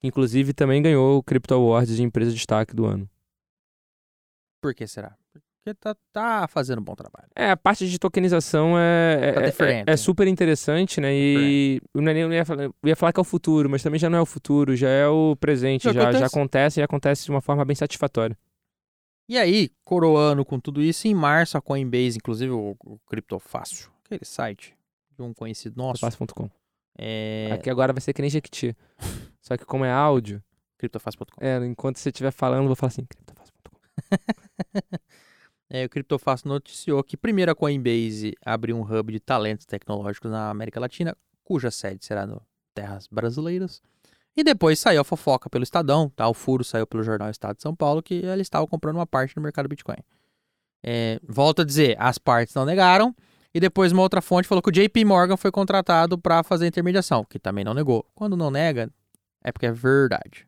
Que, 0.00 0.06
inclusive, 0.08 0.54
também 0.54 0.80
ganhou 0.80 1.18
o 1.18 1.22
Crypto 1.22 1.52
Awards 1.52 1.94
de 1.94 2.02
empresa 2.02 2.30
de 2.30 2.36
destaque 2.38 2.74
do 2.74 2.86
ano. 2.86 3.06
Por 4.62 4.74
que 4.74 4.86
será? 4.86 5.14
Porque 5.32 5.74
tá, 5.78 5.94
tá 6.10 6.48
fazendo 6.48 6.78
um 6.80 6.84
bom 6.84 6.94
trabalho. 6.94 7.28
É, 7.34 7.50
a 7.50 7.56
parte 7.56 7.86
de 7.86 7.98
tokenização 7.98 8.78
é, 8.78 9.32
Tá 9.32 9.64
é- 9.66 9.72
é, 9.80 9.84
é 9.88 9.96
super 9.96 10.26
interessante, 10.26 11.00
né? 11.00 11.12
E 11.14 11.80
eu 11.94 12.00
não, 12.00 12.08
ia 12.08 12.14
nem- 12.14 12.22
eu 12.22 12.28
não 12.28 12.34
ia, 12.34 12.44
falar, 12.46 12.62
eu 12.64 12.74
ia 12.84 12.96
falar 12.96 13.12
que 13.12 13.20
é 13.20 13.22
o 13.22 13.24
futuro, 13.24 13.68
mas 13.68 13.82
também 13.82 13.98
já 13.98 14.08
não 14.08 14.18
é 14.18 14.22
o 14.22 14.26
futuro, 14.26 14.74
já 14.76 14.88
é 14.88 15.06
o 15.08 15.36
presente, 15.36 15.82
Já 15.84 15.92
já, 15.92 16.00
já 16.00 16.06
acontece. 16.08 16.24
acontece 16.24 16.80
e 16.80 16.82
acontece 16.82 17.24
de 17.26 17.30
uma 17.30 17.40
forma 17.42 17.64
bem 17.64 17.74
satisfatória. 17.76 18.38
E 19.28 19.36
aí, 19.36 19.70
coroando 19.84 20.44
com 20.44 20.60
tudo 20.60 20.80
isso, 20.80 21.08
em 21.08 21.14
março 21.14 21.58
a 21.58 21.62
Coinbase, 21.62 22.16
inclusive 22.16 22.52
o, 22.52 22.76
o 22.84 22.98
Criptofácil, 23.06 23.90
aquele 24.04 24.24
site 24.24 24.76
de 25.16 25.22
um 25.22 25.34
conhecido 25.34 25.76
nosso, 25.76 26.00
Fácil.com. 26.00 26.48
é 26.96 27.50
Aqui 27.52 27.68
agora 27.68 27.92
vai 27.92 28.00
ser 28.00 28.12
que 28.12 28.22
nem 28.22 28.30
Jequiti. 28.30 28.76
Só 29.40 29.56
que 29.56 29.64
como 29.64 29.84
é 29.84 29.90
áudio, 29.90 30.42
criptofácil.com. 30.78 31.44
É, 31.44 31.64
enquanto 31.66 31.98
você 31.98 32.10
estiver 32.10 32.30
falando, 32.30 32.62
eu 32.62 32.66
vou 32.66 32.76
falar 32.76 32.88
assim, 32.88 33.04
criptofácil.com. 33.04 33.76
É, 35.68 35.84
o 35.84 35.88
Criptofácil 35.88 36.48
noticiou 36.48 37.02
que 37.02 37.16
primeiro 37.16 37.50
a 37.50 37.54
Coinbase 37.54 38.34
abriu 38.44 38.76
um 38.76 38.82
hub 38.82 39.12
de 39.12 39.18
talentos 39.18 39.66
tecnológicos 39.66 40.30
na 40.30 40.48
América 40.48 40.78
Latina, 40.78 41.16
cuja 41.42 41.72
sede 41.72 42.04
será 42.04 42.24
no 42.24 42.40
terras 42.72 43.08
brasileiras. 43.08 43.82
E 44.36 44.44
depois 44.44 44.78
saiu 44.78 45.00
a 45.00 45.04
fofoca 45.04 45.48
pelo 45.48 45.64
Estadão, 45.64 46.10
tá? 46.10 46.28
o 46.28 46.34
furo 46.34 46.62
saiu 46.62 46.86
pelo 46.86 47.02
jornal 47.02 47.30
Estado 47.30 47.56
de 47.56 47.62
São 47.62 47.74
Paulo, 47.74 48.02
que 48.02 48.24
ela 48.24 48.42
estava 48.42 48.66
comprando 48.66 48.96
uma 48.96 49.06
parte 49.06 49.34
do 49.34 49.40
mercado 49.40 49.68
Bitcoin. 49.68 49.96
É, 50.84 51.18
volto 51.26 51.62
a 51.62 51.64
dizer, 51.64 51.96
as 51.98 52.18
partes 52.18 52.54
não 52.54 52.66
negaram, 52.66 53.14
e 53.54 53.58
depois 53.58 53.92
uma 53.92 54.02
outra 54.02 54.20
fonte 54.20 54.46
falou 54.46 54.60
que 54.60 54.68
o 54.68 54.72
JP 54.72 55.04
Morgan 55.06 55.38
foi 55.38 55.50
contratado 55.50 56.18
para 56.18 56.42
fazer 56.42 56.66
a 56.66 56.68
intermediação, 56.68 57.24
que 57.24 57.38
também 57.38 57.64
não 57.64 57.72
negou. 57.72 58.04
Quando 58.14 58.36
não 58.36 58.50
nega, 58.50 58.90
é 59.42 59.50
porque 59.50 59.64
é 59.64 59.72
verdade. 59.72 60.46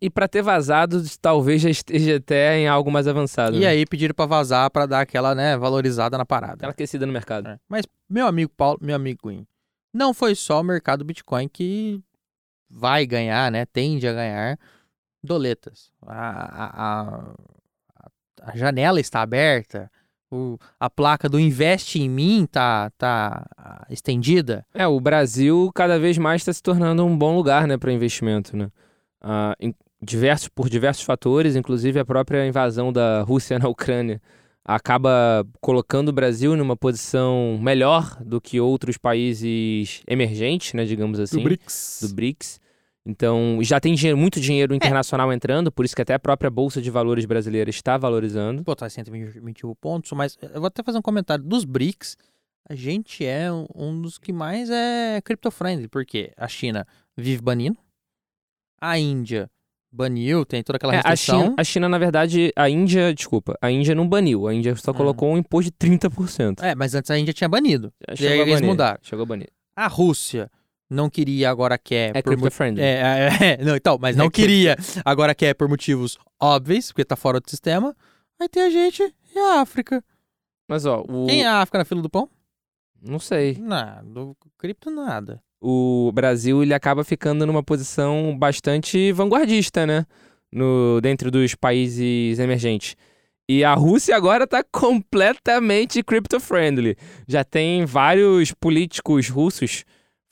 E 0.00 0.08
pra 0.08 0.26
ter 0.26 0.42
vazado, 0.42 1.00
talvez 1.20 1.60
já 1.62 1.70
esteja 1.70 2.16
até 2.16 2.58
em 2.58 2.66
algo 2.66 2.90
mais 2.90 3.06
avançado. 3.06 3.56
E 3.56 3.60
né? 3.60 3.66
aí 3.66 3.86
pediram 3.86 4.14
para 4.14 4.26
vazar 4.26 4.70
para 4.70 4.86
dar 4.86 5.00
aquela, 5.02 5.34
né, 5.34 5.56
valorizada 5.56 6.18
na 6.18 6.24
parada. 6.24 6.54
Aquela 6.54 6.72
aquecida 6.72 7.06
no 7.06 7.12
mercado. 7.12 7.50
É. 7.50 7.58
Mas, 7.68 7.84
meu 8.08 8.26
amigo 8.26 8.50
Paulo, 8.56 8.78
meu 8.80 8.96
amigo 8.96 9.28
Guin, 9.28 9.46
não 9.92 10.12
foi 10.12 10.34
só 10.34 10.60
o 10.60 10.64
mercado 10.64 11.04
Bitcoin 11.04 11.46
que 11.46 12.02
vai 12.68 13.06
ganhar, 13.06 13.50
né? 13.50 13.64
Tende 13.66 14.06
a 14.06 14.12
ganhar 14.12 14.58
doletas. 15.22 15.90
A, 16.06 16.64
a, 16.64 17.18
a, 17.96 18.10
a 18.42 18.56
janela 18.56 19.00
está 19.00 19.22
aberta. 19.22 19.90
O, 20.30 20.58
a 20.78 20.90
placa 20.90 21.28
do 21.28 21.38
Investe 21.38 22.00
em 22.00 22.08
mim 22.08 22.48
tá, 22.50 22.90
tá 22.98 23.46
ah, 23.56 23.86
estendida. 23.90 24.66
É, 24.74 24.86
o 24.86 24.98
Brasil 25.00 25.70
cada 25.74 25.98
vez 25.98 26.18
mais 26.18 26.42
está 26.42 26.52
se 26.52 26.62
tornando 26.62 27.04
um 27.04 27.16
bom 27.16 27.36
lugar, 27.36 27.66
né, 27.68 27.78
para 27.78 27.92
investimento, 27.92 28.56
né? 28.56 28.70
Ah, 29.20 29.54
em 29.60 29.74
diversos, 30.02 30.48
por 30.48 30.68
diversos 30.68 31.04
fatores, 31.04 31.56
inclusive 31.56 31.98
a 32.00 32.04
própria 32.04 32.46
invasão 32.46 32.92
da 32.92 33.22
Rússia 33.22 33.58
na 33.58 33.68
Ucrânia 33.68 34.20
acaba 34.66 35.46
colocando 35.60 36.08
o 36.08 36.12
Brasil 36.12 36.56
numa 36.56 36.76
posição 36.76 37.58
melhor 37.62 38.16
do 38.24 38.40
que 38.40 38.60
outros 38.60 38.98
países 38.98 40.02
emergentes, 40.08 40.72
né, 40.74 40.84
digamos 40.84 41.20
assim. 41.20 41.42
BRICS. 41.42 42.00
do 42.08 42.14
BRICS. 42.14 42.60
Então, 43.08 43.58
já 43.62 43.78
tem 43.78 43.94
dinheiro, 43.94 44.18
muito 44.18 44.40
É. 44.40 44.42
dinheiro 44.42 44.74
internacional 44.74 45.32
entrando, 45.32 45.70
por 45.70 45.84
isso 45.84 45.94
que 45.94 46.02
até 46.02 46.14
a 46.14 46.18
própria 46.18 46.50
Bolsa 46.50 46.82
de 46.82 46.90
Valores 46.90 47.24
brasileira 47.24 47.70
está 47.70 47.96
valorizando. 47.96 48.64
Pô, 48.64 48.74
tá 48.74 48.90
121 48.90 49.72
pontos, 49.76 50.10
mas 50.12 50.36
eu 50.42 50.60
vou 50.60 50.66
até 50.66 50.82
fazer 50.82 50.98
um 50.98 51.02
comentário. 51.02 51.44
Dos 51.44 51.64
BRICS, 51.64 52.16
a 52.68 52.74
gente 52.74 53.24
é 53.24 53.52
um- 53.52 53.66
um 53.76 54.00
dos 54.02 54.18
que 54.18 54.32
mais 54.32 54.68
é 54.70 55.20
crypto-friendly, 55.22 55.86
porque 55.86 56.32
a 56.36 56.48
China 56.48 56.84
vive 57.16 57.40
banindo, 57.40 57.78
a 58.80 58.98
Índia 58.98 59.48
baniu, 59.96 60.44
tem 60.44 60.62
toda 60.62 60.76
aquela 60.76 60.94
É, 60.94 60.98
a, 60.98 61.08
restrição. 61.10 61.40
China, 61.42 61.54
a 61.58 61.64
China, 61.64 61.88
na 61.88 61.98
verdade, 61.98 62.52
a 62.54 62.68
Índia, 62.68 63.14
desculpa, 63.14 63.56
a 63.60 63.70
Índia 63.70 63.94
não 63.94 64.06
baniu, 64.08 64.46
a 64.46 64.54
Índia 64.54 64.76
só 64.76 64.90
Hum. 64.90 64.94
colocou 64.94 65.32
um 65.32 65.38
imposto 65.38 65.70
de 65.70 65.76
30%. 65.76 66.62
É, 66.62 66.74
mas 66.74 66.94
antes 66.94 67.10
a 67.10 67.18
Índia 67.18 67.32
tinha 67.32 67.48
banido. 67.48 67.92
Chegou 68.14 68.32
aí 68.34 68.40
a 68.40 68.42
eles 68.42 68.60
mudaram. 68.60 68.98
Chegou 69.02 69.22
a 69.22 69.26
banir. 69.26 69.48
A 69.74 69.86
Rússia 69.88 70.50
não 70.88 71.08
queria, 71.10 71.50
agora 71.50 71.76
quer. 71.78 72.14
É 72.16 72.22
por 72.22 72.30
mo- 72.32 72.42
crypto-friendly. 72.42 72.80
É, 72.82 73.28
é, 73.40 73.44
é, 73.52 73.64
não, 73.64 73.74
então, 73.74 73.98
mas 74.00 74.14
não 74.16 74.26
É 74.26 74.30
que- 74.30 74.42
queria, 74.42 74.76
agora 75.04 75.34
quer 75.34 75.54
por 75.54 75.68
motivos 75.68 76.16
óbvios, 76.40 76.92
porque 76.92 77.04
tá 77.04 77.16
fora 77.16 77.40
do 77.40 77.48
sistema. 77.50 77.96
Aí 78.40 78.48
tem 78.48 78.62
a 78.62 78.70
gente 78.70 79.02
e 79.34 79.38
a 79.38 79.60
África. 79.60 80.04
Mas, 80.68 80.84
ó, 80.84 81.00
o... 81.08 81.26
Quem 81.26 81.42
é 81.42 81.46
a 81.46 81.60
África 81.62 81.78
na 81.78 81.84
fila 81.84 82.02
do 82.02 82.10
pão? 82.10 82.28
não 83.02 83.18
sei. 83.20 83.56
Nada, 83.60 84.02
do 84.02 84.36
cripto 84.58 84.90
nada. 84.90 85.40
O 85.60 86.10
Brasil 86.12 86.62
ele 86.62 86.74
acaba 86.74 87.04
ficando 87.04 87.46
numa 87.46 87.62
posição 87.62 88.36
bastante 88.38 89.12
vanguardista, 89.12 89.86
né? 89.86 90.04
No, 90.52 91.00
dentro 91.00 91.30
dos 91.30 91.54
países 91.54 92.38
emergentes. 92.38 92.96
E 93.48 93.62
a 93.62 93.74
Rússia 93.74 94.16
agora 94.16 94.44
está 94.44 94.62
completamente 94.72 96.02
crypto-friendly. 96.02 96.96
Já 97.28 97.44
tem 97.44 97.84
vários 97.84 98.52
políticos 98.52 99.28
russos 99.28 99.84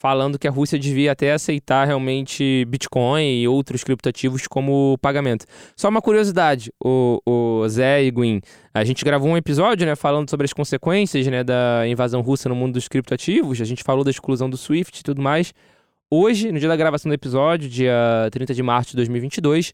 falando 0.05 0.37
que 0.37 0.47
a 0.47 0.51
Rússia 0.51 0.77
devia 0.77 1.13
até 1.13 1.33
aceitar 1.33 1.83
realmente 1.83 2.63
Bitcoin 2.65 3.41
e 3.41 3.47
outros 3.47 3.83
criptoativos 3.83 4.45
como 4.45 4.99
pagamento. 5.01 5.47
Só 5.75 5.89
uma 5.89 5.99
curiosidade, 5.99 6.71
o, 6.79 7.19
o 7.25 7.67
Zé 7.67 8.03
e 8.03 8.11
Guin, 8.11 8.39
a 8.71 8.83
gente 8.83 9.03
gravou 9.03 9.27
um 9.27 9.35
episódio, 9.35 9.83
né, 9.87 9.95
falando 9.95 10.29
sobre 10.29 10.45
as 10.45 10.53
consequências, 10.53 11.25
né, 11.25 11.43
da 11.43 11.87
invasão 11.87 12.21
russa 12.21 12.47
no 12.47 12.53
mundo 12.53 12.73
dos 12.73 12.87
criptoativos. 12.87 13.59
A 13.59 13.65
gente 13.65 13.83
falou 13.83 14.03
da 14.03 14.11
exclusão 14.11 14.47
do 14.47 14.57
SWIFT 14.57 14.99
e 14.99 15.03
tudo 15.03 15.23
mais. 15.23 15.51
Hoje, 16.07 16.51
no 16.51 16.59
dia 16.59 16.69
da 16.69 16.75
gravação 16.75 17.09
do 17.09 17.15
episódio, 17.15 17.67
dia 17.67 18.29
30 18.31 18.53
de 18.53 18.61
março 18.61 18.91
de 18.91 18.97
2022, 18.97 19.73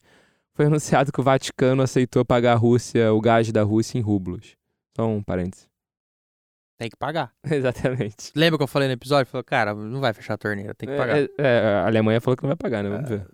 foi 0.54 0.64
anunciado 0.64 1.12
que 1.12 1.20
o 1.20 1.22
Vaticano 1.22 1.82
aceitou 1.82 2.24
pagar 2.24 2.54
a 2.54 2.56
Rússia, 2.56 3.12
o 3.12 3.20
gás 3.20 3.52
da 3.52 3.62
Rússia 3.62 3.98
em 3.98 4.00
rublos. 4.00 4.56
Só 4.96 5.06
um 5.06 5.22
parênteses. 5.22 5.71
Tem 6.78 6.88
que 6.90 6.96
pagar. 6.96 7.32
Exatamente. 7.48 8.32
Lembra 8.34 8.58
que 8.58 8.64
eu 8.64 8.68
falei 8.68 8.88
no 8.88 8.94
episódio? 8.94 9.30
Falei, 9.30 9.44
cara, 9.44 9.74
não 9.74 10.00
vai 10.00 10.12
fechar 10.12 10.34
a 10.34 10.38
torneira, 10.38 10.74
tem 10.74 10.88
que 10.88 10.96
pagar. 10.96 11.18
É, 11.18 11.28
é, 11.38 11.58
a 11.82 11.86
Alemanha 11.86 12.20
falou 12.20 12.36
que 12.36 12.42
não 12.42 12.48
vai 12.48 12.56
pagar, 12.56 12.82
né? 12.82 12.90
Vamos 12.90 13.08
ver. 13.08 13.26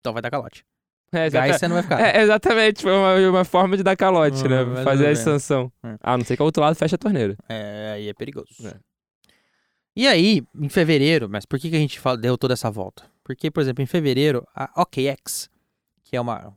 Então 0.00 0.12
vai 0.12 0.20
dar 0.22 0.30
calote. 0.30 0.64
É, 1.12 1.30
Gás 1.30 1.34
exata- 1.34 1.58
você 1.58 1.68
não 1.68 1.74
vai 1.74 1.82
ficar. 1.84 2.00
é, 2.00 2.22
exatamente, 2.22 2.82
foi 2.82 2.90
uma, 2.92 3.14
uma 3.30 3.44
forma 3.44 3.76
de 3.76 3.84
dar 3.84 3.94
calote, 3.96 4.44
Hum, 4.44 4.48
né? 4.48 4.82
Fazer 4.82 5.06
a 5.06 5.12
extensão. 5.12 5.70
Hum. 5.84 5.96
Ah, 6.00 6.18
não 6.18 6.24
sei 6.24 6.36
que 6.36 6.42
o 6.42 6.46
outro 6.46 6.60
lado 6.62 6.74
fecha 6.74 6.96
a 6.96 6.98
torneira. 6.98 7.36
É, 7.48 7.92
aí 7.94 8.08
é 8.08 8.14
perigoso. 8.14 8.48
É. 8.66 8.74
E 9.96 10.08
aí, 10.08 10.42
em 10.60 10.68
fevereiro, 10.68 11.28
mas 11.28 11.46
por 11.46 11.56
que, 11.60 11.70
que 11.70 11.76
a 11.76 11.78
gente 11.78 12.00
fala, 12.00 12.16
deu 12.18 12.36
toda 12.36 12.54
essa 12.54 12.68
volta? 12.68 13.04
Porque, 13.22 13.48
por 13.48 13.60
exemplo, 13.60 13.80
em 13.82 13.86
fevereiro, 13.86 14.44
a 14.52 14.82
OKX, 14.82 15.48
que 16.02 16.16
é 16.16 16.20
uma 16.20 16.52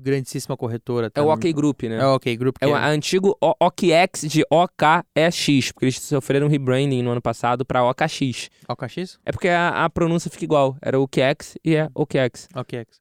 grandíssima 0.00 0.56
corretora. 0.56 1.10
É 1.14 1.20
o 1.22 1.28
OK 1.28 1.52
Group, 1.52 1.82
né? 1.84 1.96
É 1.98 2.06
o 2.06 2.14
OK 2.14 2.36
Group. 2.36 2.56
É 2.60 2.66
que 2.66 2.72
o 2.72 2.74
antigo 2.76 3.36
O- 3.40 3.54
OKX 3.66 4.22
de 4.28 4.42
OKEX, 4.50 5.72
porque 5.72 5.84
eles 5.86 6.00
sofreram 6.00 6.46
um 6.46 6.50
rebranding 6.50 7.02
no 7.02 7.10
ano 7.10 7.22
passado 7.22 7.64
para 7.64 7.84
OKX. 7.84 8.50
OKX? 8.68 9.18
É 9.24 9.32
porque 9.32 9.48
a, 9.48 9.84
a 9.84 9.90
pronúncia 9.90 10.30
fica 10.30 10.44
igual. 10.44 10.76
Era 10.82 10.98
o 10.98 11.02
OKX 11.04 11.56
e 11.64 11.76
é 11.76 11.88
OKX. 11.94 12.48
OKX. 12.54 13.00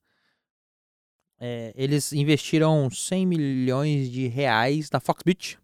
É, 1.41 1.71
eles 1.75 2.11
investiram 2.11 2.89
100 2.89 3.25
milhões 3.25 4.11
de 4.11 4.27
reais 4.27 4.89
na 4.91 4.99
Foxbit. 4.99 5.57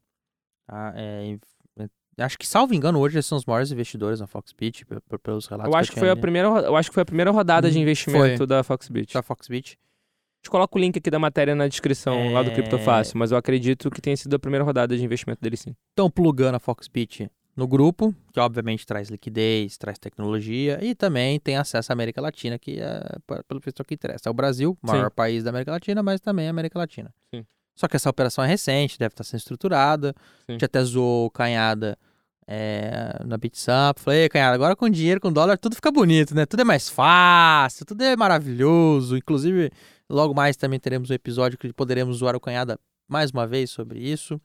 Tá? 0.65 0.93
É, 0.95 1.37
é, 1.77 2.23
acho 2.23 2.37
que, 2.37 2.47
salvo 2.47 2.73
engano, 2.73 2.97
hoje 2.99 3.17
eles 3.17 3.25
são 3.25 3.37
os 3.37 3.45
maiores 3.45 3.71
investidores 3.73 4.21
na 4.21 4.27
Foxbit, 4.27 4.85
pe- 4.85 5.01
pe- 5.01 5.17
pelos 5.17 5.47
relatos 5.47 5.71
Eu 5.73 5.77
acho 5.77 5.91
que 5.91 5.97
eu 5.97 5.99
foi 5.99 6.09
a 6.09 6.15
primeira, 6.15 6.47
eu 6.47 6.75
acho 6.77 6.89
que 6.89 6.93
foi 6.93 7.03
a 7.03 7.05
primeira 7.05 7.29
rodada 7.29 7.69
de 7.69 7.77
Hum, 7.77 7.81
investimento 7.81 8.37
foi. 8.37 8.47
da 8.47 8.63
Foxbit. 8.63 9.13
da 9.13 9.21
Foxbit. 9.21 9.77
A 10.45 10.47
gente 10.47 10.51
coloca 10.51 10.77
o 10.77 10.79
link 10.79 10.95
aqui 10.95 11.09
da 11.09 11.17
matéria 11.17 11.55
na 11.55 11.67
descrição 11.67 12.31
lá 12.31 12.43
do 12.43 12.51
É. 12.51 12.53
Criptofácil, 12.53 13.17
mas 13.17 13.31
eu 13.31 13.37
acredito 13.37 13.89
que 13.89 13.99
tenha 13.99 14.15
sido 14.15 14.35
a 14.35 14.37
primeira 14.37 14.63
rodada 14.63 14.95
de 14.95 15.03
investimento 15.03 15.41
dele 15.41 15.57
sim. 15.57 15.75
Estão 15.89 16.07
plugando 16.07 16.53
a 16.53 16.59
Foxbit 16.59 17.27
no 17.57 17.67
grupo, 17.67 18.13
que 18.31 18.39
obviamente 18.39 18.85
traz 18.85 19.09
liquidez, 19.09 19.75
traz 19.75 19.97
tecnologia 19.97 20.77
e 20.83 20.93
também 20.93 21.39
tem 21.39 21.57
acesso 21.57 21.91
à 21.91 21.93
América 21.93 22.21
Latina, 22.21 22.59
que 22.59 22.79
é 22.79 23.01
pelo 23.47 23.59
visto 23.59 23.81
é 23.81 23.85
que 23.85 23.95
interessa. 23.95 24.29
É 24.29 24.31
o 24.31 24.35
Brasil, 24.35 24.77
o 24.83 24.87
maior 24.87 25.09
Sim. 25.09 25.15
país 25.15 25.43
da 25.43 25.49
América 25.49 25.71
Latina, 25.71 26.03
mas 26.03 26.21
também 26.21 26.45
a 26.45 26.51
América 26.51 26.77
Latina. 26.77 27.11
Sim. 27.33 27.43
Só 27.75 27.87
que 27.87 27.95
essa 27.95 28.07
operação 28.07 28.43
é 28.43 28.47
recente, 28.47 28.99
deve 28.99 29.13
estar 29.13 29.23
sendo 29.23 29.39
estruturada. 29.39 30.11
A 30.11 30.21
Sim. 30.45 30.51
gente 30.53 30.65
até 30.65 30.83
zoou 30.83 31.31
Canhada 31.31 31.97
é, 32.47 33.19
na 33.25 33.35
BitSamp. 33.35 33.97
Falei, 33.99 34.21
"Ei, 34.23 34.29
Canhada, 34.29 34.53
agora 34.53 34.75
com 34.75 34.87
dinheiro, 34.87 35.19
com 35.19 35.33
dólar, 35.33 35.57
tudo 35.57 35.75
fica 35.75 35.91
bonito, 35.91 36.35
né? 36.35 36.45
Tudo 36.45 36.59
é 36.59 36.63
mais 36.63 36.87
fácil, 36.87 37.83
tudo 37.83 38.03
é 38.03 38.15
maravilhoso. 38.15 39.17
Inclusive, 39.17 39.71
logo 40.09 40.33
mais 40.33 40.55
também 40.55 40.79
teremos 40.79 41.09
um 41.09 41.13
episódio 41.13 41.57
que 41.57 41.71
poderemos 41.73 42.17
zoar 42.17 42.35
o 42.35 42.39
Canhada 42.39 42.79
mais 43.07 43.31
uma 43.31 43.45
vez 43.45 43.69
sobre 43.69 43.99
isso. 43.99 44.39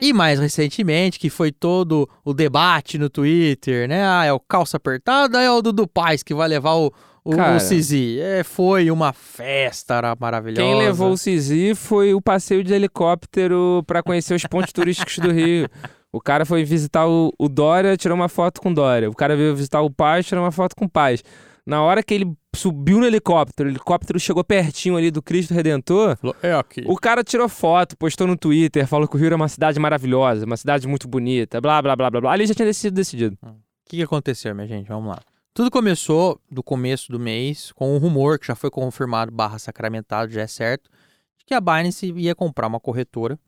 E 0.00 0.12
mais 0.12 0.40
recentemente, 0.40 1.20
que 1.20 1.30
foi 1.30 1.52
todo 1.52 2.08
o 2.24 2.34
debate 2.34 2.98
no 2.98 3.08
Twitter, 3.08 3.88
né? 3.88 4.04
Ah, 4.04 4.24
é 4.24 4.32
o 4.32 4.40
calça 4.40 4.76
apertada, 4.76 5.40
é 5.40 5.50
o 5.50 5.62
Dudu 5.62 5.86
Paz 5.86 6.22
que 6.22 6.34
vai 6.34 6.48
levar 6.48 6.74
o, 6.74 6.92
o, 7.24 7.36
Cara. 7.36 7.56
o 7.56 7.60
Cizi. 7.60 8.18
É, 8.20 8.42
foi 8.42 8.90
uma 8.90 9.12
festa 9.12 9.94
era 9.94 10.16
maravilhosa. 10.18 10.62
Quem 10.62 10.76
levou 10.76 11.12
o 11.12 11.16
Cizi 11.16 11.74
foi 11.76 12.12
o 12.12 12.20
passeio 12.20 12.64
de 12.64 12.74
helicóptero 12.74 13.84
para 13.86 14.02
conhecer 14.02 14.34
os 14.34 14.44
pontos 14.44 14.72
turísticos 14.72 15.18
do 15.18 15.30
Rio. 15.30 15.68
O 16.12 16.20
cara 16.20 16.44
foi 16.44 16.64
visitar 16.64 17.08
o, 17.08 17.32
o 17.38 17.48
Dória, 17.48 17.96
tirou 17.96 18.16
uma 18.16 18.28
foto 18.28 18.60
com 18.60 18.70
o 18.70 18.74
Dória. 18.74 19.08
O 19.08 19.14
cara 19.14 19.36
veio 19.36 19.54
visitar 19.54 19.80
o 19.80 19.90
Paz, 19.90 20.26
tirou 20.26 20.44
uma 20.44 20.52
foto 20.52 20.76
com 20.76 20.84
o 20.84 20.88
Paz. 20.88 21.22
Na 21.66 21.82
hora 21.82 22.02
que 22.02 22.12
ele 22.12 22.30
subiu 22.54 22.98
no 22.98 23.06
helicóptero, 23.06 23.68
o 23.68 23.72
helicóptero 23.72 24.20
chegou 24.20 24.44
pertinho 24.44 24.96
ali 24.96 25.10
do 25.10 25.22
Cristo 25.22 25.54
Redentor, 25.54 26.16
Falou, 26.16 26.36
É 26.42 26.52
aqui. 26.52 26.84
o 26.86 26.94
cara 26.96 27.24
tirou 27.24 27.48
foto, 27.48 27.96
postou 27.96 28.26
no 28.26 28.36
Twitter, 28.36 28.86
falou 28.86 29.08
que 29.08 29.16
o 29.16 29.18
Rio 29.18 29.26
era 29.28 29.36
uma 29.36 29.48
cidade 29.48 29.80
maravilhosa, 29.80 30.44
uma 30.44 30.56
cidade 30.58 30.86
muito 30.86 31.08
bonita, 31.08 31.60
blá, 31.60 31.80
blá, 31.80 31.96
blá, 31.96 32.10
blá, 32.10 32.20
blá. 32.20 32.32
Ali 32.32 32.46
já 32.46 32.54
tinha 32.54 32.72
sido 32.74 32.94
decidido. 32.94 33.38
O 33.42 33.54
que, 33.86 33.96
que 33.96 34.02
aconteceu, 34.02 34.54
minha 34.54 34.66
gente? 34.68 34.88
Vamos 34.88 35.08
lá. 35.08 35.20
Tudo 35.54 35.70
começou 35.70 36.38
do 36.50 36.62
começo 36.62 37.10
do 37.10 37.18
mês 37.18 37.72
com 37.72 37.94
um 37.94 37.98
rumor 37.98 38.38
que 38.38 38.46
já 38.46 38.54
foi 38.54 38.70
confirmado, 38.70 39.30
barra 39.32 39.58
sacramentado, 39.58 40.30
já 40.32 40.42
é 40.42 40.46
certo, 40.46 40.90
de 41.38 41.44
que 41.46 41.54
a 41.54 41.60
Binance 41.60 42.12
ia 42.16 42.34
comprar 42.34 42.66
uma 42.66 42.80
corretora 42.80 43.38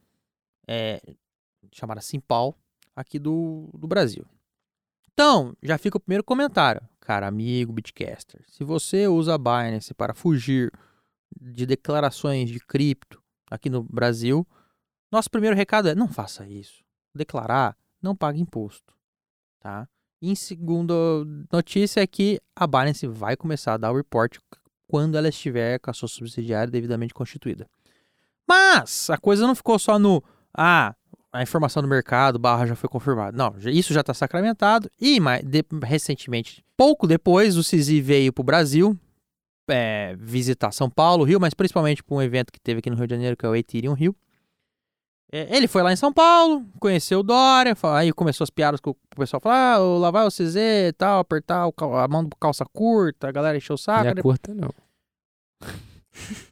é, 0.67 1.03
chamada 1.73 2.01
Simpal 2.01 2.57
aqui 2.95 3.19
do, 3.19 3.69
do 3.75 3.87
Brasil. 3.87 4.25
Então, 5.13 5.55
já 5.63 5.77
fica 5.79 5.97
o 5.97 6.01
primeiro 6.01 6.23
comentário. 6.25 6.81
Cara, 7.07 7.29
amigo 7.29 7.73
Bitcaster, 7.73 8.43
se 8.49 8.65
você 8.65 9.07
usa 9.07 9.37
a 9.37 9.39
Binance 9.39 9.95
para 9.95 10.13
fugir 10.13 10.73
de 11.41 11.65
declarações 11.65 12.51
de 12.51 12.59
cripto 12.59 13.23
aqui 13.49 13.71
no 13.71 13.81
Brasil, 13.85 14.45
nosso 15.09 15.31
primeiro 15.31 15.55
recado 15.55 15.89
é 15.89 15.95
não 15.95 16.09
faça 16.09 16.49
isso. 16.49 16.83
Declarar, 17.15 17.77
não 18.03 18.17
pague 18.17 18.41
imposto, 18.41 18.93
tá? 19.61 19.89
E 20.21 20.33
em 20.33 20.35
segunda 20.35 20.93
notícia 21.53 22.01
é 22.01 22.09
que 22.09 22.41
a 22.57 22.67
Binance 22.67 23.07
vai 23.07 23.37
começar 23.37 23.75
a 23.75 23.79
dar 23.79 23.93
o 23.93 23.97
report 23.97 24.39
quando 24.89 25.17
ela 25.17 25.29
estiver 25.29 25.79
com 25.79 25.93
a 25.93 25.95
sua 25.95 26.09
subsidiária 26.09 26.73
devidamente 26.73 27.15
constituída. 27.15 27.71
Mas 28.49 29.11
a 29.11 29.17
coisa 29.17 29.47
não 29.47 29.55
ficou 29.55 29.79
só 29.79 29.97
no 29.97 30.21
ah, 30.53 30.93
a 31.39 31.43
informação 31.43 31.83
do 31.83 31.89
mercado, 31.89 32.39
barra 32.39 32.67
já 32.67 32.75
foi 32.75 32.89
confirmado. 32.89 33.37
Não, 33.37 33.55
isso 33.71 33.93
já 33.93 34.01
está 34.01 34.15
sacramentado. 34.15 34.91
E 35.01 35.21
mais, 35.21 35.45
de- 35.45 35.65
recentemente, 35.85 36.65
pouco 36.77 37.07
depois, 37.07 37.57
o 37.57 37.63
CISI 37.63 38.01
veio 38.01 38.33
para 38.33 38.43
o 38.43 38.45
Brasil 38.45 38.99
é, 39.69 40.15
visitar 40.19 40.73
São 40.73 40.89
Paulo, 40.89 41.25
Rio, 41.25 41.41
mas 41.41 41.55
principalmente 41.55 42.03
para 42.03 42.17
um 42.17 42.23
evento 42.23 42.53
que 42.53 42.61
teve 42.61 42.79
aqui 42.79 42.89
no 42.91 42.97
Rio 42.97 43.07
de 43.07 43.15
Janeiro, 43.15 43.37
que 43.37 43.45
é 43.45 43.49
o 43.49 43.57
Ethereum 43.57 43.93
Rio. 43.95 44.15
É, 45.33 45.57
ele 45.57 45.67
foi 45.67 45.83
lá 45.83 45.93
em 45.93 45.97
São 45.97 46.13
Paulo, 46.13 46.65
conheceu 46.79 47.19
o 47.19 47.23
Dória, 47.23 47.77
aí 47.95 48.13
começou 48.13 48.45
as 48.45 48.51
piadas 48.51 48.81
com 48.81 48.91
o 48.91 48.97
pessoal 49.17 49.41
falar, 49.41 49.75
ah, 49.75 49.79
lá 49.79 50.11
vai 50.13 50.25
o 50.25 50.31
CZ 50.31 50.55
e 50.57 50.93
tal, 50.97 51.19
apertar 51.19 51.65
a 51.65 52.09
mão 52.09 52.25
do 52.25 52.37
calça 52.37 52.65
curta, 52.65 53.29
a 53.29 53.33
galera 53.33 53.57
encheu 53.59 53.75
o 53.75 53.79
saco. 53.79 54.05
Não 54.05 54.11
é 54.13 54.23
curta, 54.23 54.55
não. 54.55 54.71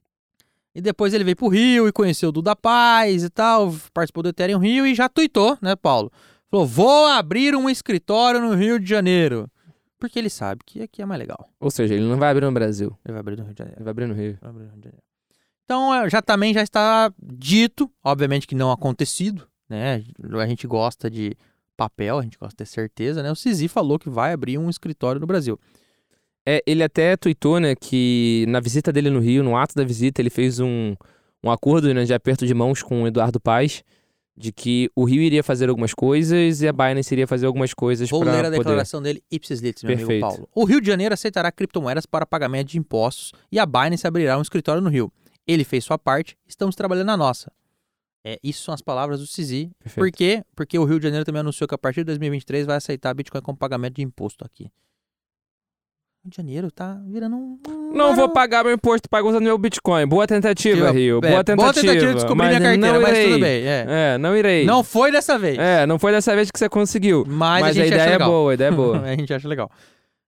E 0.75 0.81
depois 0.81 1.15
ele 1.15 1.23
veio 1.23 1.37
pro 1.37 1.49
Rio 1.49 1.87
e 1.87 1.93
conheceu 1.93 2.31
o 2.31 2.33
Duda 2.33 2.57
Paz 2.57 3.23
e 3.23 3.31
tal, 3.31 3.73
participou 3.93 4.23
do 4.23 4.31
Ethereum 4.31 4.59
Rio 4.59 4.87
e 4.87 4.95
já 4.95 5.09
tuitou, 5.09 5.57
né, 5.63 5.77
Paulo? 5.77 6.11
Falou, 6.51 6.67
vou 6.67 7.07
abrir 7.07 7.55
um 7.55 7.71
escritório 7.71 8.41
no 8.41 8.55
Rio 8.55 8.79
de 8.81 8.89
Janeiro. 8.89 9.49
Porque 9.99 10.19
ele 10.19 10.29
sabe 10.29 10.63
que 10.67 10.83
aqui 10.83 11.01
é 11.01 11.07
mais 11.07 11.19
legal. 11.19 11.49
Ou 11.61 11.71
seja, 11.71 11.95
ele 11.95 12.05
não 12.05 12.19
vai 12.19 12.31
abrir 12.31 12.45
no 12.45 12.53
Brasil, 12.53 12.97
Ele 13.05 13.13
vai 13.13 13.21
abrir 13.21 13.37
no 13.37 13.45
Rio 13.45 13.55
de 13.55 13.59
Janeiro. 13.59 13.79
ele 13.79 13.85
vai 13.85 13.91
abrir 13.91 14.07
no 14.07 14.15
Rio. 14.15 14.39
Abrir 14.43 14.65
no 14.65 14.71
Rio 14.71 14.81
de 14.81 14.89
Janeiro. 14.89 14.99
Então, 15.65 15.95
é, 15.95 16.11
já 16.11 16.21
também 16.21 16.53
já 16.53 16.63
está 16.63 17.13
dito, 17.23 17.91
obviamente 18.03 18.47
que 18.47 18.55
não 18.55 18.71
acontecido, 18.71 19.47
né? 19.69 20.05
A 20.39 20.47
gente 20.47 20.67
gosta 20.67 21.11
de 21.11 21.37
papel, 21.77 22.19
a 22.19 22.23
gente 22.23 22.37
gosta 22.37 22.53
de 22.53 22.57
ter 22.59 22.67
certeza, 22.67 23.23
né? 23.23 23.33
O 23.33 23.37
Cizi 23.37 23.67
falou 23.67 23.99
que 23.99 24.11
vai 24.11 24.33
abrir 24.33 24.59
um 24.59 24.69
escritório 24.69 25.21
no 25.21 25.27
Brasil. 25.27 25.59
É, 26.47 26.63
ele 26.67 26.83
até 26.83 27.17
tweetou, 27.17 27.59
né, 27.59 27.75
que 27.75 28.45
na 28.49 28.61
visita 28.61 28.93
dele 28.93 29.09
no 29.11 29.19
Rio, 29.21 29.43
no 29.43 29.57
ato 29.57 29.75
da 29.75 29.85
visita, 29.85 30.21
ele 30.21 30.31
fez 30.31 30.61
um, 30.61 30.95
um 31.43 31.51
acordo 31.51 31.93
né, 31.95 32.05
de 32.05 32.13
aperto 32.13 32.47
de 32.47 32.53
mãos 32.53 32.83
com 32.83 33.03
o 33.03 33.07
Eduardo 33.07 33.41
Paes, 33.41 33.83
de 34.37 34.53
que 34.53 34.91
o 34.97 35.05
Rio 35.05 35.23
iria 35.23 35.43
fazer 35.43 35.69
algumas 35.69 35.95
coisas 35.95 36.61
e 36.61 36.69
a 36.69 36.73
Binance 36.73 37.15
iria 37.15 37.27
fazer 37.27 37.47
algumas 37.47 37.73
coisas 37.73 38.11
Vou 38.11 38.21
para 38.21 38.33
ler 38.33 38.39
a 38.41 38.43
poder. 38.45 38.59
declaração 38.59 39.01
dele, 39.01 39.23
ipsis 39.31 39.61
litis, 39.61 39.85
meu 39.85 39.97
Perfeito. 39.97 40.25
amigo 40.25 40.39
Paulo. 40.39 40.49
O 40.55 40.65
Rio 40.65 40.81
de 40.81 40.87
Janeiro 40.87 41.15
aceitará 41.15 41.53
criptomoedas 41.53 42.05
para 42.05 42.27
pagamento 42.27 42.69
de 42.69 42.79
impostos 42.79 43.33
e 43.51 43.59
a 43.59 43.65
Binance 43.65 44.07
abrirá 44.07 44.37
um 44.37 44.43
escritório 44.43 44.83
no 44.83 44.91
Rio. 44.91 45.11
Ele 45.47 45.63
fez 45.63 45.85
sua 45.85 45.99
parte, 45.99 46.37
estamos 46.47 46.75
trabalhando 46.75 47.07
na 47.07 47.17
nossa. 47.17 47.53
É, 48.27 48.39
isso 48.43 48.65
são 48.65 48.75
as 48.75 48.81
palavras 48.81 49.21
do 49.21 49.27
Cizi. 49.27 49.71
Perfeito. 49.79 50.01
Por 50.03 50.11
quê? 50.11 50.43
Porque 50.57 50.79
o 50.79 50.85
Rio 50.85 50.99
de 50.99 51.05
Janeiro 51.05 51.25
também 51.25 51.41
anunciou 51.41 51.69
que 51.69 51.75
a 51.75 51.79
partir 51.79 52.01
de 52.01 52.05
2023 52.07 52.67
vai 52.67 52.77
aceitar 52.77 53.13
Bitcoin 53.15 53.43
como 53.43 53.57
pagamento 53.57 53.97
de 53.97 54.03
imposto 54.03 54.45
aqui. 54.45 54.71
Rio 56.25 56.31
de 56.31 56.37
Janeiro 56.39 56.71
tá 56.71 56.99
virando 57.07 57.37
um... 57.37 57.59
Não 57.95 58.17
vou 58.17 58.31
pagar 58.31 58.65
meu 58.65 58.73
imposto, 58.73 59.09
pago 59.11 59.29
usando 59.29 59.43
meu 59.43 59.59
Bitcoin. 59.59 60.07
Boa 60.07 60.27
tentativa, 60.27 60.89
É, 60.89 60.91
Rio. 60.91 61.21
é, 61.23 61.31
Boa 61.31 61.45
tentativa. 61.45 61.95
de 61.95 62.15
descobrir 62.15 62.47
minha 62.49 62.61
carteira, 62.61 62.93
não 62.95 63.03
mas 63.03 63.11
irei. 63.11 63.25
tudo 63.31 63.41
bem. 63.41 63.63
É. 63.67 63.87
É, 63.89 64.19
não 64.19 64.35
irei. 64.37 64.65
Não 64.65 64.83
foi 64.83 65.13
dessa 65.13 65.39
vez. 65.39 65.59
É, 65.59 65.85
não 65.87 65.99
foi 65.99 66.13
dessa 66.13 66.35
vez 66.35 66.51
que 66.51 66.59
você 66.59 66.69
conseguiu. 66.69 67.25
Mas, 67.29 67.61
Mas, 67.63 67.79
a 67.79 67.83
a, 67.83 67.87
ideia 67.87 68.01
é 68.15 68.19
boa, 68.19 68.51
a 68.51 68.55
ideia 68.55 68.69
é 68.69 68.73
boa. 68.73 69.01
a 69.05 69.11
gente 69.15 69.35
acha 69.35 69.47
legal. 69.47 69.71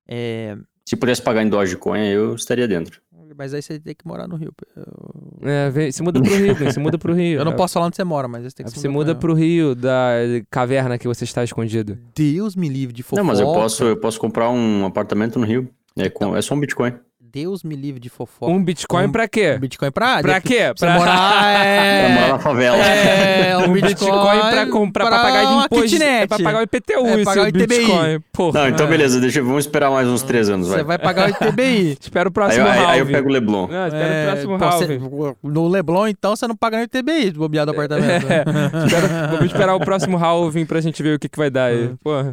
É, 0.07 0.55
Se 0.85 0.97
pudesse 0.97 1.23
pagar 1.23 1.43
em 1.43 1.49
Dogecoin, 1.49 2.07
eu 2.09 2.35
estaria 2.35 2.69
dentro. 2.69 3.01
mas 3.37 3.53
aí 3.55 3.61
você 3.63 3.79
tem 3.79 3.95
que 3.95 4.07
morar 4.07 4.29
no 4.29 4.37
Rio. 4.37 4.53
Eu, 4.77 5.49
É, 5.49 5.71
vem- 5.71 5.91
se 5.93 6.03
muda 6.03 6.21
pro 6.23 6.35
Rio, 6.35 6.73
se 6.73 6.79
muda 6.79 6.99
pro 6.99 7.15
Rio. 7.15 7.41
eu 7.41 7.45
não 7.45 7.53
É, 7.53 7.57
posso 7.57 7.73
falar 7.75 7.87
onde 7.87 7.97
você 7.97 8.05
mora, 8.05 8.29
mas 8.29 8.43
você 8.45 8.51
tem 8.55 8.65
que 8.67 8.71
se 8.73 8.79
Você 8.81 8.87
mudar 8.89 8.99
muda 9.13 9.15
pro 9.19 9.33
Rio 9.35 9.75
da 9.75 10.11
caverna 10.51 10.99
que 10.99 11.09
você 11.09 11.25
está 11.25 11.43
escondido. 11.43 11.99
Deus 12.15 12.55
me 12.55 12.69
livre 12.69 12.95
de 12.95 13.03
fofoca. 13.03 13.21
Não, 13.23 13.27
mas 13.27 13.41
eu 13.41 13.47
posso, 13.47 13.85
eu 13.85 13.97
posso 13.97 14.21
comprar 14.21 14.51
um 14.51 14.85
apartamento 14.87 15.39
no 15.39 15.45
Rio. 15.47 15.69
É, 15.99 16.09
com, 16.11 16.37
é 16.37 16.43
só 16.43 16.55
um 16.55 16.61
Bitcoin. 16.61 16.93
Deus 17.29 17.63
me 17.63 17.77
livre 17.77 18.01
de 18.01 18.09
fofoca. 18.09 18.51
Um 18.51 18.63
Bitcoin 18.65 19.07
Um- 19.07 19.13
pra 19.13 19.29
quê? 19.29 19.55
Um 19.57 19.61
Bitcoin 19.61 19.91
pra... 19.91 20.23
Pra 20.23 20.41
quê? 20.41 20.73
Pra 20.79 20.95
morar... 20.95 21.13
Pra 21.13 21.45
morar 21.45 21.67
É... 21.67 22.29
na 22.33 22.39
favela. 22.39 22.77
É, 22.79 23.59
um, 23.59 23.65
um 23.65 23.73
Bitcoin, 23.75 24.41
pra 24.51 24.67
comprar, 24.69 25.07
pra, 25.07 25.19
pagar 25.19 25.45
de 25.45 25.53
uma 25.53 25.65
imposto. 25.67 25.85
kitnet. 25.87 26.23
É 26.23 26.27
pra 26.27 26.39
pagar 26.39 26.59
o 26.61 26.63
IPTU 26.63 26.93
É, 27.07 27.15
esse 27.17 27.25
pagar 27.25 27.45
o 27.45 27.49
ITBI. 27.49 27.67
Bitcoin. 27.67 28.21
Porra. 28.33 28.61
Não, 28.61 28.69
então 28.71 28.87
É. 28.87 28.89
beleza, 28.89 29.21
deixa, 29.21 29.43
vamos 29.43 29.65
esperar 29.67 29.91
mais 29.91 30.09
uns 30.09 30.23
três 30.23 30.49
anos, 30.49 30.69
Você 30.69 30.77
vai. 30.77 30.85
vai 30.85 30.99
pagar 30.99 31.27
o 31.29 31.31
ITBI. 31.31 31.99
Espera 32.01 32.27
o 32.29 32.31
Aí, 32.31 32.33
próximo 32.33 32.67
eu- 32.67 32.71
aí- 32.73 32.85
aí 32.87 32.99
eu 33.01 33.07
pego 33.07 33.29
o 33.29 33.33
Leblon. 33.33 33.67
Não, 33.67 33.87
espera 33.87 34.07
É, 34.07 34.23
o 34.23 34.27
próximo 34.31 34.59
pô, 34.59 34.71
você- 34.71 35.39
no 35.43 35.69
Leblon, 35.69 36.07
então, 36.09 36.35
você 36.37 36.47
não 36.47 36.57
paga 36.57 36.79
nem 36.79 36.85
o 36.85 36.87
ITBI 36.87 37.33
de 37.33 37.39
bobear 37.39 37.67
do 37.67 37.73
apartamento. 37.73 38.27
É, 38.33 38.45
espera- 38.87 39.27
vamos 39.31 39.47
esperar 39.47 39.75
o 39.75 39.81
próximo 39.81 40.17
halving 40.17 40.65
pra 40.65 40.81
gente 40.81 41.03
ver 41.03 41.17
o 41.17 41.19
que, 41.19 41.29
que 41.29 41.37
vai 41.39 41.51
dar 41.51 41.71
É. 41.71 41.75
aí. 41.75 41.91
Porra. 42.03 42.33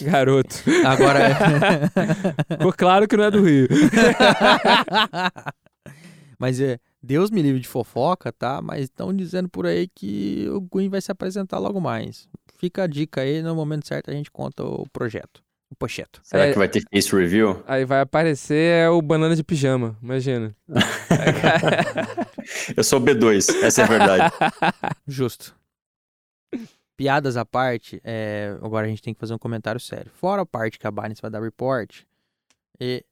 Que 0.00 0.04
garoto. 0.06 0.56
Agora... 0.86 1.36
Ficou 2.56 2.72
claro 2.72 3.06
que 3.06 3.14
não 3.18 3.24
é 3.24 3.30
do 3.30 3.44
Rio. 3.44 3.68
Mas 6.38 6.58
é, 6.58 6.78
Deus 7.02 7.30
me 7.30 7.42
livre 7.42 7.60
de 7.60 7.68
fofoca, 7.68 8.32
tá? 8.32 8.62
Mas 8.62 8.84
estão 8.84 9.14
dizendo 9.14 9.46
por 9.50 9.66
aí 9.66 9.86
que 9.94 10.48
o 10.48 10.58
Gwyn 10.62 10.88
vai 10.88 11.02
se 11.02 11.12
apresentar 11.12 11.58
logo 11.58 11.82
mais. 11.82 12.26
Fica 12.56 12.84
a 12.84 12.86
dica 12.86 13.20
aí, 13.20 13.42
no 13.42 13.54
momento 13.54 13.86
certo 13.86 14.10
a 14.10 14.14
gente 14.14 14.30
conta 14.30 14.64
o 14.64 14.86
projeto. 14.90 15.42
O 15.70 15.76
projeto. 15.76 16.18
Será 16.24 16.46
É. 16.46 16.52
que 16.52 16.58
vai 16.58 16.66
ter 16.68 16.82
face 16.90 17.14
review? 17.14 17.62
Aí 17.66 17.84
vai 17.84 18.00
aparecer 18.00 18.72
é 18.72 18.88
o 18.88 19.02
banana 19.02 19.36
de 19.36 19.44
pijama, 19.44 19.98
imagina. 20.02 20.56
Eu 22.74 22.82
sou 22.82 22.98
B2, 23.00 23.54
essa 23.62 23.82
é 23.82 23.84
a 23.84 23.86
verdade. 23.86 24.32
Justo. 25.06 25.54
Piadas 27.00 27.34
à 27.38 27.46
parte, 27.46 27.98
é, 28.04 28.54
agora 28.60 28.86
a 28.86 28.90
gente 28.90 29.00
tem 29.00 29.14
que 29.14 29.20
fazer 29.20 29.32
um 29.32 29.38
comentário 29.38 29.80
sério. 29.80 30.10
Fora 30.12 30.42
a 30.42 30.46
parte 30.46 30.78
que 30.78 30.86
a 30.86 30.90
Binance 30.90 31.22
vai 31.22 31.30
dar 31.30 31.40
report, 31.40 32.02
e 32.78 33.02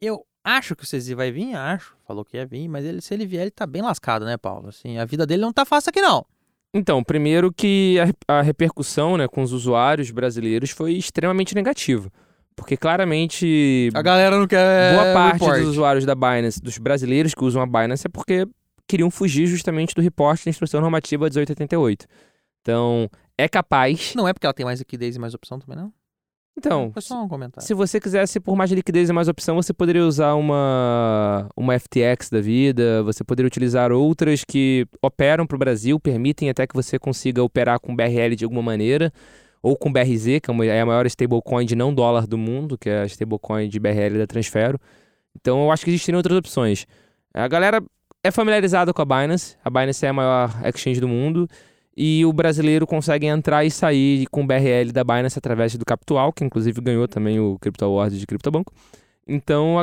eu 0.00 0.24
acho 0.42 0.74
que 0.74 0.82
o 0.82 0.86
CZ 0.86 1.10
vai 1.10 1.30
vir, 1.30 1.54
acho. 1.54 1.94
Falou 2.06 2.24
que 2.24 2.38
ia 2.38 2.46
vir, 2.46 2.66
mas 2.68 2.86
ele, 2.86 3.02
se 3.02 3.12
ele 3.12 3.26
vier, 3.26 3.42
ele 3.42 3.50
tá 3.50 3.66
bem 3.66 3.82
lascado, 3.82 4.24
né, 4.24 4.38
Paulo? 4.38 4.68
Assim, 4.70 4.96
a 4.96 5.04
vida 5.04 5.26
dele 5.26 5.42
não 5.42 5.52
tá 5.52 5.66
fácil 5.66 5.90
aqui, 5.90 6.00
não. 6.00 6.24
Então, 6.72 7.04
primeiro 7.04 7.52
que 7.52 7.98
a, 8.26 8.38
a 8.38 8.40
repercussão 8.40 9.18
né, 9.18 9.28
com 9.28 9.42
os 9.42 9.52
usuários 9.52 10.10
brasileiros 10.10 10.70
foi 10.70 10.94
extremamente 10.94 11.54
negativa. 11.54 12.10
Porque 12.56 12.78
claramente 12.78 13.90
A 13.92 14.00
galera 14.00 14.38
não 14.38 14.46
quer 14.46 14.94
boa 14.94 15.12
parte 15.12 15.40
report. 15.40 15.58
dos 15.60 15.68
usuários 15.68 16.06
da 16.06 16.14
Binance, 16.14 16.62
dos 16.62 16.78
brasileiros 16.78 17.34
que 17.34 17.44
usam 17.44 17.60
a 17.60 17.66
Binance, 17.66 18.06
é 18.06 18.08
porque 18.08 18.48
queriam 18.88 19.10
fugir 19.10 19.46
justamente 19.46 19.94
do 19.94 20.00
reporte 20.00 20.46
da 20.46 20.48
instrução 20.48 20.80
normativa 20.80 21.24
1888. 21.24 22.06
Então, 22.66 23.08
é 23.38 23.48
capaz. 23.48 24.12
Não 24.16 24.26
é 24.26 24.32
porque 24.32 24.44
ela 24.44 24.52
tem 24.52 24.66
mais 24.66 24.80
liquidez 24.80 25.14
e 25.14 25.18
mais 25.20 25.34
opção 25.34 25.60
também, 25.60 25.76
não? 25.76 25.92
Então, 26.58 26.90
Foi 26.90 27.02
só 27.02 27.22
um 27.22 27.28
comentário. 27.28 27.64
se 27.66 27.74
você 27.74 28.00
quisesse 28.00 28.40
por 28.40 28.56
mais 28.56 28.72
liquidez 28.72 29.08
e 29.10 29.12
mais 29.12 29.28
opção, 29.28 29.56
você 29.56 29.74
poderia 29.74 30.04
usar 30.04 30.34
uma, 30.34 31.46
uma 31.54 31.78
FTX 31.78 32.30
da 32.30 32.40
vida, 32.40 33.02
você 33.02 33.22
poderia 33.22 33.46
utilizar 33.46 33.92
outras 33.92 34.42
que 34.42 34.86
operam 35.02 35.46
para 35.46 35.54
o 35.54 35.58
Brasil, 35.58 36.00
permitem 36.00 36.48
até 36.48 36.66
que 36.66 36.74
você 36.74 36.98
consiga 36.98 37.42
operar 37.42 37.78
com 37.78 37.94
BRL 37.94 38.34
de 38.34 38.44
alguma 38.44 38.62
maneira, 38.62 39.12
ou 39.62 39.76
com 39.76 39.92
BRZ, 39.92 40.40
que 40.42 40.50
é 40.50 40.66
é 40.66 40.80
a 40.80 40.86
maior 40.86 41.04
stablecoin 41.06 41.66
de 41.66 41.76
não 41.76 41.94
dólar 41.94 42.26
do 42.26 42.38
mundo, 42.38 42.78
que 42.78 42.88
é 42.88 43.02
a 43.02 43.06
stablecoin 43.06 43.68
de 43.68 43.78
BRL 43.78 44.16
da 44.18 44.26
Transfero. 44.26 44.80
Então 45.38 45.64
eu 45.64 45.70
acho 45.70 45.84
que 45.84 45.90
existiriam 45.90 46.18
outras 46.18 46.38
opções. 46.38 46.86
A 47.34 47.46
galera 47.48 47.82
é 48.24 48.30
familiarizada 48.30 48.94
com 48.94 49.02
a 49.02 49.04
Binance, 49.04 49.56
a 49.62 49.68
Binance 49.68 50.06
é 50.06 50.08
a 50.08 50.12
maior 50.12 50.50
exchange 50.64 51.00
do 51.00 51.08
mundo, 51.08 51.46
e 51.96 52.24
o 52.26 52.32
brasileiro 52.32 52.86
consegue 52.86 53.26
entrar 53.26 53.64
e 53.64 53.70
sair 53.70 54.26
com 54.30 54.42
o 54.42 54.46
BRL 54.46 54.92
da 54.92 55.02
Binance 55.02 55.38
através 55.38 55.74
do 55.76 55.84
Capital, 55.84 56.32
que 56.32 56.44
inclusive 56.44 56.80
ganhou 56.80 57.08
também 57.08 57.40
o 57.40 57.58
Crypto 57.58 57.84
Award 57.84 58.18
de 58.18 58.26
Criptobanco. 58.26 58.72
Então, 59.26 59.74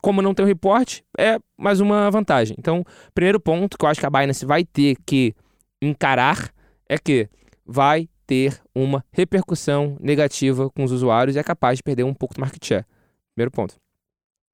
como 0.00 0.22
não 0.22 0.34
tem 0.34 0.44
o 0.44 0.46
reporte, 0.48 1.02
é 1.18 1.38
mais 1.58 1.80
uma 1.80 2.10
vantagem. 2.10 2.54
Então, 2.58 2.84
primeiro 3.14 3.40
ponto 3.40 3.76
que 3.76 3.84
eu 3.84 3.88
acho 3.88 3.98
que 3.98 4.06
a 4.06 4.10
Binance 4.10 4.44
vai 4.44 4.64
ter 4.64 4.96
que 5.04 5.34
encarar 5.80 6.52
é 6.88 6.98
que 6.98 7.28
vai 7.66 8.08
ter 8.26 8.60
uma 8.74 9.04
repercussão 9.10 9.96
negativa 10.00 10.70
com 10.70 10.84
os 10.84 10.92
usuários 10.92 11.36
e 11.36 11.38
é 11.38 11.42
capaz 11.42 11.78
de 11.78 11.82
perder 11.82 12.04
um 12.04 12.14
pouco 12.14 12.34
do 12.34 12.40
market 12.40 12.64
share. 12.64 12.84
Primeiro 13.34 13.50
ponto. 13.50 13.74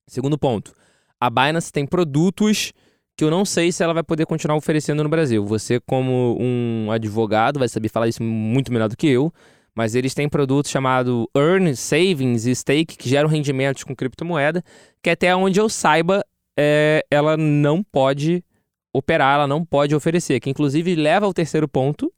Segundo 0.09 0.39
ponto, 0.39 0.73
a 1.21 1.29
Binance 1.29 1.71
tem 1.71 1.85
produtos 1.85 2.73
que 3.19 3.25
eu 3.25 3.33
não 3.33 3.45
sei 3.45 3.73
se 3.73 3.83
ela 3.83 3.93
vai 3.93 4.05
poder 4.05 4.27
continuar 4.27 4.57
oferecendo 4.57 5.03
no 5.03 5.09
Brasil. 5.09 5.45
Você, 5.45 5.81
como 5.81 6.37
um 6.41 6.89
advogado, 6.93 7.59
vai 7.59 7.69
saber 7.69 7.89
falar 7.89 8.07
isso 8.07 8.23
muito 8.23 8.73
melhor 8.73 8.89
do 8.89 8.97
que 8.97 9.09
eu, 9.09 9.35
mas 9.75 9.97
eles 9.97 10.15
têm 10.15 10.29
produtos 10.29 10.71
chamado 10.71 11.29
Earn, 11.37 11.75
Savings 11.75 12.47
e 12.47 12.55
Stake, 12.55 12.97
que 12.97 13.09
geram 13.09 13.29
rendimentos 13.29 13.83
com 13.83 13.93
criptomoeda, 13.93 14.63
que 15.03 15.11
até 15.11 15.35
onde 15.35 15.59
eu 15.59 15.69
saiba, 15.69 16.25
é, 16.57 17.05
ela 17.11 17.37
não 17.37 17.83
pode 17.83 18.45
operar, 18.95 19.35
ela 19.35 19.49
não 19.49 19.65
pode 19.65 19.97
oferecer, 19.97 20.39
que 20.39 20.49
inclusive 20.49 20.95
leva 20.95 21.27
ao 21.27 21.35
terceiro 21.35 21.67
ponto, 21.67 22.13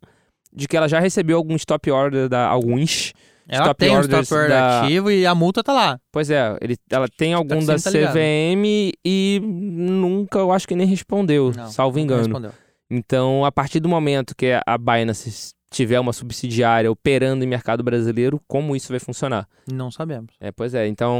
de 0.53 0.69
que 0.69 0.77
ela 0.77 0.87
já 0.87 1.01
recebeu 1.01 1.39
alguns 1.39 1.65
top 1.65 1.91
order 1.91 2.29
da 2.29 2.47
alguns. 2.47 3.15
Ela 3.51 3.65
stop 3.65 3.79
tem 3.79 3.91
um 3.91 3.97
orders 3.97 4.27
stop 4.29 4.41
order 4.43 4.57
da- 4.57 4.81
ativo 4.83 5.11
e 5.11 5.27
a 5.27 5.35
multa 5.35 5.63
tá 5.63 5.73
lá. 5.73 5.99
Pois 6.13 6.31
é, 6.31 6.57
ele, 6.61 6.77
ela 6.91 7.09
tem 7.09 7.35
algum 7.35 7.59
que 7.59 7.67
da 7.67 7.75
tá. 7.79 7.91
CVM 7.91 8.93
e 9.05 9.41
nunca, 9.43 10.39
eu 10.39 10.53
acho 10.53 10.67
que 10.69 10.77
nem 10.77 10.87
respondeu, 10.87 11.53
Não, 11.57 11.67
salvo 11.69 11.99
engano. 11.99 12.23
respondeu. 12.23 12.53
Então, 12.91 13.45
a 13.45 13.53
partir 13.53 13.81
do 13.81 13.89
momento 13.89 14.35
que 14.37 14.47
a 14.67 14.79
Binance 14.79 15.51
tiver 15.73 16.01
uma 16.01 16.13
subsidiária 16.13 16.91
operando 16.91 17.45
em 17.45 17.47
mercado 17.47 17.85
brasileiro, 17.85 18.41
como 18.49 18.75
isso 18.75 18.89
vai 18.93 18.99
funcionar? 18.99 19.47
Não 19.73 19.89
sabemos. 19.91 20.35
É, 20.41 20.51
pois 20.51 20.75
é, 20.75 20.89
então 20.89 21.17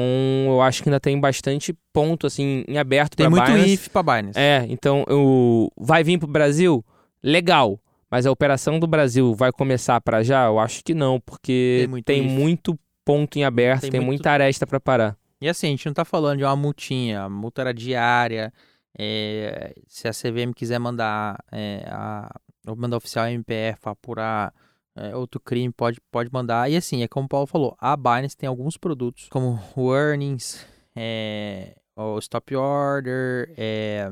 eu 0.49 0.61
acho 0.61 0.83
que 0.83 0.89
ainda 0.89 0.99
tem 0.99 1.19
bastante 1.21 1.73
ponto 1.93 2.27
assim 2.27 2.65
em 2.67 2.77
aberto 2.77 3.15
Tem 3.17 3.31
pra 3.31 3.31
muito 3.31 3.53
Binance. 3.53 3.73
if 3.75 3.89
pra 3.89 4.03
Binance. 4.03 4.37
É, 4.39 4.67
então 4.69 5.05
eu 5.07 5.71
vai 5.79 6.03
vir 6.03 6.19
pro 6.19 6.27
Brasil? 6.27 6.85
Legal. 7.23 7.79
Mas 8.11 8.27
a 8.27 8.31
operação 8.31 8.79
do 8.81 8.87
Brasil 8.87 9.35
vai 9.35 9.53
começar 9.53 10.01
para 10.01 10.23
já? 10.23 10.47
Eu 10.47 10.59
acho 10.59 10.83
que 10.83 10.93
não, 10.95 11.21
porque 11.21 11.79
Tem 11.83 11.89
muito 11.89 12.05
tem 12.05 12.23
muito 12.23 12.79
ponto 13.05 13.37
em 13.39 13.45
aberto, 13.45 13.83
Tem 13.83 13.91
tem, 13.91 14.01
muito- 14.01 14.19
muita 14.19 14.31
aresta 14.33 14.67
para 14.67 14.81
parar. 14.81 15.17
E 15.41 15.49
assim, 15.49 15.69
a 15.69 15.71
gente 15.71 15.87
não 15.87 15.95
tá 15.95 16.05
falando 16.05 16.39
de 16.39 16.45
uma 16.45 16.57
multinha, 16.57 17.23
a 17.23 17.29
multa 17.29 17.63
era 17.63 17.73
diária. 17.73 18.53
é, 18.99 19.73
se 19.87 20.09
a 20.09 20.13
CVM 20.13 20.53
quiser 20.53 20.79
mandar 20.81 21.39
é, 21.53 21.85
a, 21.87 22.29
mandar 22.77 22.97
oficial 22.97 23.27
MPF 23.29 23.79
apurar 23.89 24.53
é, 24.97 25.15
outro 25.17 25.41
crime, 25.41 25.73
pode, 25.73 26.01
pode 26.11 26.29
mandar. 26.33 26.69
E 26.71 26.77
assim, 26.77 27.03
é 27.03 27.09
como 27.09 27.27
o 27.27 27.29
Paulo 27.29 27.47
falou, 27.47 27.77
a 27.81 27.97
Binance 27.97 28.37
tem 28.37 28.49
alguns 28.49 28.77
produtos, 28.77 29.29
como 29.31 29.59
o 29.77 29.95
Earnings, 29.95 30.67
é, 30.95 31.77
o 32.03 32.19
Stop 32.19 32.55
Order, 32.57 33.53
é, 33.57 34.09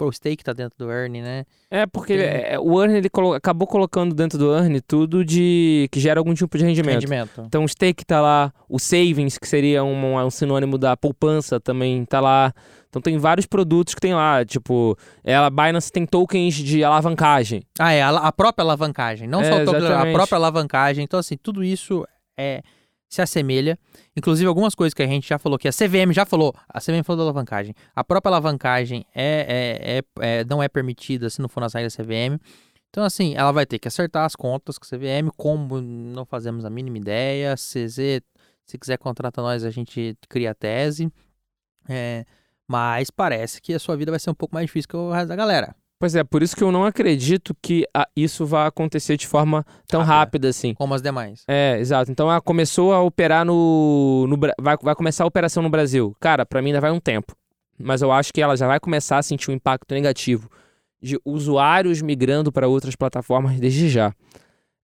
o 0.00 0.12
Stake 0.12 0.42
tá 0.42 0.52
dentro 0.52 0.78
do 0.78 0.90
Earning, 0.90 1.22
né? 1.22 1.44
É, 1.70 1.84
porque 1.86 2.16
Tem- 2.16 2.26
é, 2.26 2.54
é, 2.54 2.58
o 2.58 2.80
Earn 2.82 2.96
ele 2.96 3.08
colo- 3.10 3.34
acabou 3.34 3.66
colocando 3.68 4.14
dentro 4.14 4.38
do 4.38 4.54
Earn 4.54 4.80
tudo 4.80 5.24
de 5.24 5.88
que 5.92 6.00
gera 6.00 6.18
algum 6.20 6.32
tipo 6.34 6.56
de 6.56 6.64
rendimento. 6.64 6.94
Rendimento. 7.00 7.42
Então 7.46 7.64
o 7.64 7.68
stake 7.68 8.04
tá 8.04 8.20
lá, 8.20 8.52
o 8.68 8.78
savings, 8.78 9.36
que 9.38 9.46
seria 9.46 9.84
um, 9.84 10.16
um 10.16 10.30
sinônimo 10.30 10.78
da 10.78 10.96
poupança, 10.96 11.60
também 11.60 12.04
tá 12.04 12.20
lá. 12.20 12.52
Então 12.88 13.02
tem 13.02 13.18
vários 13.18 13.44
produtos 13.46 13.94
que 13.94 14.00
tem 14.00 14.14
lá, 14.14 14.42
tipo, 14.46 14.96
ela 15.22 15.50
Binance 15.50 15.92
tem 15.92 16.06
tokens 16.06 16.54
de 16.54 16.82
alavancagem. 16.82 17.62
Ah, 17.78 17.92
é, 17.92 18.00
a, 18.02 18.08
a 18.10 18.32
própria 18.32 18.64
alavancagem, 18.64 19.28
não 19.28 19.42
É, 19.42 19.44
só 19.44 19.62
o 19.62 19.64
token, 19.66 19.92
a 19.92 20.12
própria 20.12 20.36
alavancagem. 20.36 21.04
Então, 21.04 21.20
assim, 21.20 21.36
tudo 21.36 21.62
isso 21.62 22.06
é, 22.38 22.62
se 23.08 23.22
assemelha. 23.22 23.78
Inclusive, 24.16 24.46
algumas 24.46 24.74
coisas 24.74 24.92
que 24.92 25.02
a 25.02 25.06
gente 25.06 25.28
já 25.28 25.38
falou 25.38 25.58
que 25.58 25.66
a 25.66 25.72
CVM 25.72 26.12
já 26.12 26.26
falou. 26.26 26.54
A 26.68 26.80
CVM 26.80 27.02
falou 27.02 27.18
da 27.18 27.22
alavancagem. 27.24 27.74
A 27.94 28.04
própria 28.04 28.30
alavancagem 28.30 29.04
é, 29.14 30.02
é, 30.20 30.22
é, 30.22 30.40
é 30.40 30.44
não 30.44 30.62
é 30.62 30.68
permitida 30.68 31.30
se 31.30 31.40
não 31.40 31.48
for 31.48 31.60
na 31.60 31.68
saída 31.68 31.88
da 31.88 32.04
CVM. 32.04 32.38
Então, 32.90 33.04
assim, 33.04 33.34
ela 33.34 33.52
vai 33.52 33.66
ter 33.66 33.78
que 33.78 33.88
acertar 33.88 34.24
as 34.24 34.34
contas 34.34 34.78
com 34.78 34.84
a 34.84 34.88
CVM, 34.88 35.30
como 35.36 35.80
não 35.80 36.24
fazemos 36.24 36.64
a 36.64 36.70
mínima 36.70 36.98
ideia. 36.98 37.54
CZ, 37.54 38.22
se 38.64 38.78
quiser 38.78 38.98
contratar 38.98 39.44
nós, 39.44 39.64
a 39.64 39.70
gente 39.70 40.16
cria 40.28 40.50
a 40.50 40.54
tese. 40.54 41.10
É, 41.88 42.24
mas 42.66 43.10
parece 43.10 43.60
que 43.60 43.72
a 43.72 43.78
sua 43.78 43.96
vida 43.96 44.12
vai 44.12 44.20
ser 44.20 44.30
um 44.30 44.34
pouco 44.34 44.54
mais 44.54 44.66
difícil 44.66 44.88
que 44.88 44.96
o 44.96 45.10
resto 45.10 45.28
da 45.28 45.36
galera. 45.36 45.74
Pois 45.98 46.14
é, 46.14 46.22
por 46.22 46.42
isso 46.42 46.54
que 46.54 46.62
eu 46.62 46.70
não 46.70 46.84
acredito 46.84 47.56
que 47.60 47.84
a, 47.92 48.06
isso 48.14 48.46
vá 48.46 48.66
acontecer 48.66 49.16
de 49.16 49.26
forma 49.26 49.66
tão 49.88 50.00
Rápida. 50.00 50.14
rápida 50.18 50.48
assim. 50.48 50.74
Como 50.74 50.94
as 50.94 51.02
demais. 51.02 51.42
É, 51.48 51.76
exato. 51.80 52.10
Então 52.10 52.30
ela 52.30 52.40
começou 52.40 52.92
a 52.92 53.02
operar 53.02 53.44
no. 53.44 54.26
no 54.28 54.38
vai, 54.60 54.76
vai 54.80 54.94
começar 54.94 55.24
a 55.24 55.26
operação 55.26 55.62
no 55.62 55.68
Brasil. 55.68 56.14
Cara, 56.20 56.46
pra 56.46 56.62
mim 56.62 56.68
ainda 56.68 56.80
vai 56.80 56.92
um 56.92 57.00
tempo. 57.00 57.34
Mas 57.76 58.00
eu 58.00 58.12
acho 58.12 58.32
que 58.32 58.40
ela 58.40 58.56
já 58.56 58.66
vai 58.66 58.78
começar 58.78 59.18
a 59.18 59.22
sentir 59.22 59.50
um 59.50 59.54
impacto 59.54 59.92
negativo 59.92 60.48
de 61.00 61.18
usuários 61.24 62.00
migrando 62.00 62.52
para 62.52 62.68
outras 62.68 62.94
plataformas 62.94 63.58
desde 63.58 63.88
já. 63.88 64.12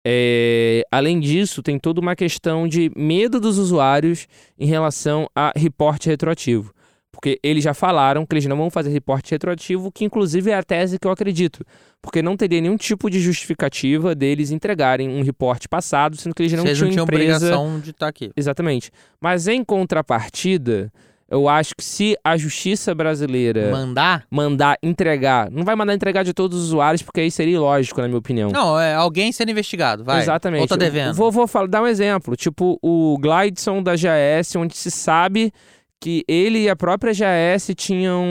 É, 0.07 0.85
além 0.90 1.21
disso, 1.21 1.62
tem 1.62 1.79
toda 1.79 2.01
uma 2.01 2.16
questão 2.16 2.66
de 2.68 2.90
medo 2.97 3.40
dos 3.40 3.59
usuários 3.59 4.27
em 4.59 4.66
relação 4.66 5.29
a 5.35 5.53
reporte 5.55 6.09
retroativo. 6.09 6.73
Porque 7.21 7.41
eles 7.43 7.65
já 7.65 7.75
falaram 7.75 8.25
que 8.25 8.33
eles 8.33 8.47
não 8.47 8.57
vão 8.57 8.71
fazer 8.71 8.91
reporte 8.91 9.33
retroativo, 9.33 9.91
que 9.91 10.05
inclusive 10.05 10.53
é 10.53 10.55
a 10.55 10.63
tese 10.63 11.01
que 11.01 11.07
eu 11.07 11.11
acredito. 11.11 11.65
Porque 12.01 12.23
não 12.23 12.37
teria 12.37 12.61
nenhum 12.61 12.77
tipo 12.77 13.11
de 13.11 13.19
justificativa 13.19 14.15
deles 14.15 14.53
entregarem 14.53 15.09
um 15.09 15.21
reporte 15.25 15.69
passado, 15.69 16.17
sendo 16.17 16.33
que 16.33 16.43
eles 16.43 16.53
não 16.53 16.63
Vocês 16.63 16.79
tinham 16.79 16.87
não 16.87 16.93
tinham 16.93 17.05
empresa... 17.05 17.37
obrigação 17.47 17.81
de 17.81 17.91
estar 17.91 18.07
aqui. 18.07 18.31
Exatamente. 18.37 18.93
Mas 19.21 19.49
em 19.49 19.65
contrapartida, 19.65 20.93
eu 21.29 21.49
acho 21.49 21.75
que 21.75 21.83
se 21.83 22.17
a 22.23 22.37
justiça 22.37 22.95
brasileira 22.95 23.73
Mandar? 23.73 24.25
mandar 24.31 24.79
entregar, 24.81 25.51
não 25.51 25.65
vai 25.65 25.75
mandar 25.75 25.95
entregar 25.95 26.23
de 26.23 26.33
todos 26.33 26.57
os 26.57 26.65
usuários, 26.67 27.03
porque 27.03 27.21
aí 27.21 27.33
seria 27.33 27.57
ilógico, 27.57 28.01
na 28.01 28.07
minha 28.07 28.19
opinião. 28.19 28.51
Não, 28.53 28.79
é 28.79 28.95
alguém 28.95 29.33
sendo 29.33 29.51
investigado, 29.51 30.05
vai. 30.05 30.23
Exatamente. 30.23 30.61
Ou 30.61 30.69
tá 30.69 30.77
Eu 30.77 30.79
devendo. 30.79 31.15
Vou, 31.17 31.33
vou 31.33 31.49
falar, 31.49 31.67
dar 31.67 31.83
um 31.83 31.87
exemplo. 31.89 32.37
Tipo, 32.37 32.79
o 32.81 33.19
Glideson 33.19 33.83
da 33.83 33.97
GAS, 33.97 34.55
onde 34.55 34.77
se 34.77 34.91
sabe 34.93 35.53
que 36.01 36.25
ele 36.29 36.61
e 36.61 36.69
a 36.69 36.77
própria 36.77 37.13
GAS 37.13 37.71
tinham, 37.77 38.25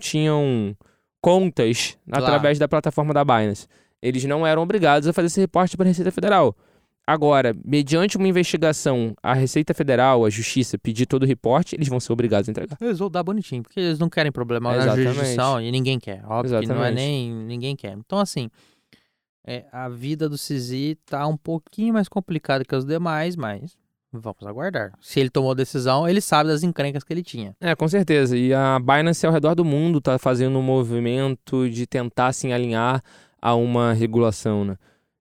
tinham 0.00 0.76
contas 1.20 1.96
Lá. 2.06 2.18
através 2.18 2.58
da 2.58 2.66
plataforma 2.66 3.12
da 3.12 3.24
Binance. 3.24 3.66
Eles 4.00 4.24
não 4.24 4.46
eram 4.46 4.62
obrigados 4.62 5.08
a 5.08 5.12
fazer 5.12 5.26
esse 5.26 5.40
reporte 5.40 5.76
para 5.76 5.86
a 5.86 5.88
Receita 5.88 6.10
Federal. 6.10 6.56
Agora, 7.06 7.54
mediante 7.64 8.16
uma 8.16 8.28
investigação, 8.28 9.14
a 9.22 9.34
Receita 9.34 9.74
Federal, 9.74 10.24
a 10.24 10.30
Justiça, 10.30 10.78
pedir 10.78 11.06
todo 11.06 11.24
o 11.24 11.26
reporte, 11.26 11.74
eles 11.74 11.88
vão 11.88 11.98
ser 11.98 12.12
obrigados 12.12 12.48
a 12.48 12.52
entregar. 12.52 12.76
Eles 12.80 12.98
vão 12.98 13.10
dar 13.10 13.22
bonitinho, 13.22 13.62
porque 13.62 13.80
eles 13.80 13.98
não 13.98 14.08
querem 14.08 14.30
problema 14.30 14.70
na 14.70 14.76
Exatamente. 14.78 15.12
jurisdição 15.12 15.60
e 15.60 15.70
ninguém 15.70 15.98
quer. 15.98 16.24
Óbvio 16.24 16.60
que 16.60 16.66
não 16.66 16.76
é 16.76 16.90
Exatamente. 16.90 16.94
nem. 16.94 17.32
Ninguém 17.32 17.76
quer. 17.76 17.92
Então, 17.98 18.18
assim, 18.18 18.48
é, 19.44 19.66
a 19.72 19.88
vida 19.88 20.28
do 20.28 20.36
CZ 20.36 20.96
tá 21.04 21.26
um 21.26 21.36
pouquinho 21.36 21.94
mais 21.94 22.08
complicada 22.08 22.64
que 22.64 22.74
os 22.74 22.84
demais, 22.84 23.34
mas 23.34 23.76
vamos 24.12 24.46
aguardar. 24.46 24.92
Se 25.00 25.20
ele 25.20 25.30
tomou 25.30 25.54
decisão, 25.54 26.08
ele 26.08 26.20
sabe 26.20 26.50
das 26.50 26.62
encrencas 26.62 27.02
que 27.04 27.12
ele 27.12 27.22
tinha. 27.22 27.54
É, 27.60 27.74
com 27.74 27.88
certeza. 27.88 28.36
E 28.36 28.52
a 28.52 28.78
Binance 28.78 29.26
ao 29.26 29.32
redor 29.32 29.54
do 29.54 29.64
mundo 29.64 29.98
está 29.98 30.18
fazendo 30.18 30.58
um 30.58 30.62
movimento 30.62 31.68
de 31.68 31.86
tentar 31.86 32.32
se 32.32 32.52
alinhar 32.52 33.02
a 33.40 33.54
uma 33.54 33.92
regulação, 33.92 34.64
né? 34.64 34.76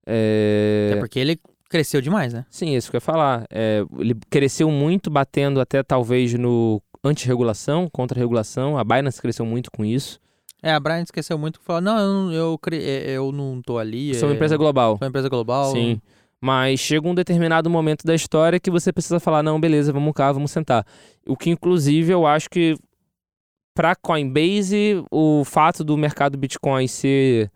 É... 0.06 0.90
Até 0.92 1.00
porque 1.00 1.20
ele 1.20 1.40
cresceu 1.70 2.02
demais, 2.02 2.34
né? 2.34 2.46
Sim, 2.50 2.76
isso 2.76 2.90
que 2.90 2.96
eu 2.96 3.00
ia 3.00 3.02
falar. 3.02 3.46
É, 3.50 3.84
ele 3.98 4.16
cresceu 4.30 4.70
muito 4.70 5.10
batendo 5.10 5.60
até 5.62 5.82
talvez 5.82 6.34
no 6.34 6.82
antirregulação, 7.04 7.90
contra-regulação. 7.90 8.78
A 8.78 8.84
Binance 8.84 9.22
cresceu 9.22 9.46
muito 9.46 9.72
com 9.72 9.84
isso. 9.86 10.20
É, 10.64 10.72
a 10.72 10.80
Brian 10.80 11.02
esqueceu 11.02 11.38
muito 11.38 11.60
que 11.60 11.66
falou: 11.66 11.82
não, 11.82 11.98
eu, 11.98 12.14
não- 12.14 12.32
eu, 12.32 12.60
é, 12.74 13.12
eu 13.12 13.32
não 13.32 13.62
tô 13.62 13.80
ali. 13.80 14.14
Sou 14.14 14.28
uma 14.30 14.34
é, 14.34 14.36
empresa 14.36 14.56
global. 14.58 14.92
Sou 14.98 15.06
uma 15.06 15.10
empresa 15.10 15.28
global. 15.28 15.72
Sim. 15.72 16.00
Mas 16.42 16.80
chega 16.80 17.08
um 17.08 17.14
determinado 17.14 17.70
momento 17.70 18.04
da 18.04 18.16
história 18.16 18.60
que 18.60 18.72
você 18.72 18.92
precisa 18.92 19.20
falar, 19.20 19.44
não, 19.44 19.60
beleza, 19.60 19.94
vamos 19.94 20.14
cá, 20.14 20.32
vamos 20.32 20.52
sentar. 20.52 20.86
O 21.26 21.38
que, 21.38 21.52
inclusive, 21.52 22.12
eu 22.12 22.26
acho 22.26 22.50
que 22.50 22.76
para 23.76 23.96
Coinbase, 23.96 25.04
o 25.12 25.44
fato 25.46 25.84
do 25.84 25.96
mercado 25.96 26.38
Bitcoin 26.38 26.88
ser 26.88 27.52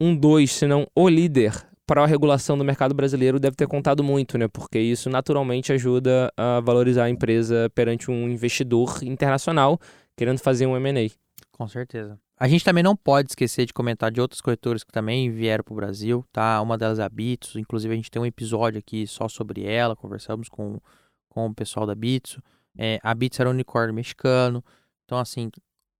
um 0.00 0.14
dois, 0.16 0.52
se 0.52 0.66
não 0.66 0.86
o 0.94 1.08
líder 1.08 1.52
para 1.86 2.04
a 2.04 2.06
regulação 2.06 2.56
do 2.56 2.64
mercado 2.64 2.94
brasileiro 2.94 3.40
deve 3.40 3.56
ter 3.56 3.66
contado 3.66 4.02
muito, 4.02 4.38
né? 4.38 4.48
Porque 4.48 4.78
isso 4.78 5.10
naturalmente 5.10 5.72
ajuda 5.72 6.32
a 6.36 6.60
valorizar 6.60 7.04
a 7.04 7.10
empresa 7.10 7.70
perante 7.74 8.10
um 8.10 8.28
investidor 8.28 9.00
internacional 9.02 9.78
querendo 10.16 10.38
fazer 10.38 10.66
um 10.66 10.76
M&A. 10.76 11.10
Com 11.50 11.68
certeza. 11.68 12.18
A 12.42 12.48
gente 12.48 12.64
também 12.64 12.82
não 12.82 12.96
pode 12.96 13.30
esquecer 13.30 13.66
de 13.66 13.72
comentar 13.72 14.10
de 14.10 14.20
outras 14.20 14.40
corretoras 14.40 14.82
que 14.82 14.90
também 14.90 15.30
vieram 15.30 15.62
para 15.62 15.72
o 15.72 15.76
Brasil, 15.76 16.24
tá? 16.32 16.60
Uma 16.60 16.76
delas 16.76 16.98
é 16.98 17.04
a 17.04 17.08
Bitso, 17.08 17.56
inclusive 17.56 17.94
a 17.94 17.96
gente 17.96 18.10
tem 18.10 18.20
um 18.20 18.26
episódio 18.26 18.80
aqui 18.80 19.06
só 19.06 19.28
sobre 19.28 19.62
ela, 19.64 19.94
conversamos 19.94 20.48
com, 20.48 20.80
com 21.28 21.46
o 21.46 21.54
pessoal 21.54 21.86
da 21.86 21.94
Bitso. 21.94 22.42
É, 22.76 22.98
a 23.00 23.14
Bitso 23.14 23.40
era 23.40 23.48
um 23.48 23.52
unicórnio 23.52 23.94
mexicano, 23.94 24.60
então 25.04 25.18
assim, 25.18 25.52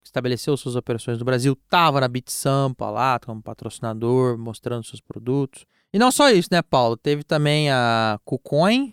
estabeleceu 0.02 0.56
suas 0.56 0.74
operações 0.74 1.16
no 1.16 1.24
Brasil, 1.24 1.56
tava 1.70 2.00
na 2.00 2.08
Bitsampa 2.08 2.90
lá 2.90 3.20
como 3.20 3.40
patrocinador, 3.40 4.36
mostrando 4.36 4.84
seus 4.84 5.00
produtos. 5.00 5.64
E 5.92 5.98
não 5.98 6.10
só 6.10 6.28
isso, 6.28 6.48
né, 6.50 6.60
Paulo? 6.60 6.96
Teve 6.96 7.22
também 7.22 7.70
a 7.70 8.18
KuCoin. 8.24 8.92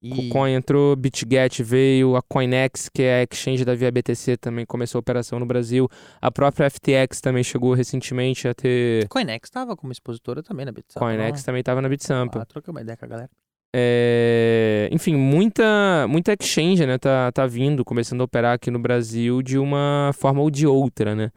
E... 0.00 0.12
O 0.12 0.28
Coin 0.28 0.52
entrou, 0.52 0.94
BitGet 0.94 1.62
veio, 1.62 2.14
a 2.14 2.22
Coinex, 2.22 2.88
que 2.88 3.02
é 3.02 3.20
a 3.20 3.22
exchange 3.24 3.64
da 3.64 3.74
Via 3.74 3.90
BTC, 3.90 4.36
também 4.36 4.64
começou 4.64 4.98
a 4.98 5.00
operação 5.00 5.40
no 5.40 5.46
Brasil. 5.46 5.88
A 6.20 6.30
própria 6.30 6.70
FTX 6.70 7.20
também 7.20 7.42
chegou 7.42 7.74
recentemente 7.74 8.46
a 8.46 8.54
ter. 8.54 9.08
Coinex 9.08 9.50
tava 9.50 9.76
como 9.76 9.92
expositora 9.92 10.42
também 10.42 10.64
na 10.64 10.72
Bitsampa. 10.72 11.04
Coinex 11.04 11.42
também 11.42 11.60
estava 11.60 11.82
na 11.82 11.88
Bitsampa. 11.88 12.42
Ah, 12.42 12.46
troquei 12.46 12.70
uma 12.70 12.80
ideia 12.80 12.96
com 12.96 13.04
a 13.04 13.08
galera. 13.08 13.30
É, 13.74 14.88
Enfim, 14.92 15.14
muita, 15.14 16.06
muita 16.08 16.32
exchange, 16.32 16.86
né, 16.86 16.96
tá, 16.96 17.30
tá 17.32 17.46
vindo, 17.46 17.84
começando 17.84 18.20
a 18.22 18.24
operar 18.24 18.54
aqui 18.54 18.70
no 18.70 18.78
Brasil 18.78 19.42
de 19.42 19.58
uma 19.58 20.10
forma 20.14 20.40
ou 20.40 20.50
de 20.50 20.66
outra, 20.66 21.14
né? 21.14 21.30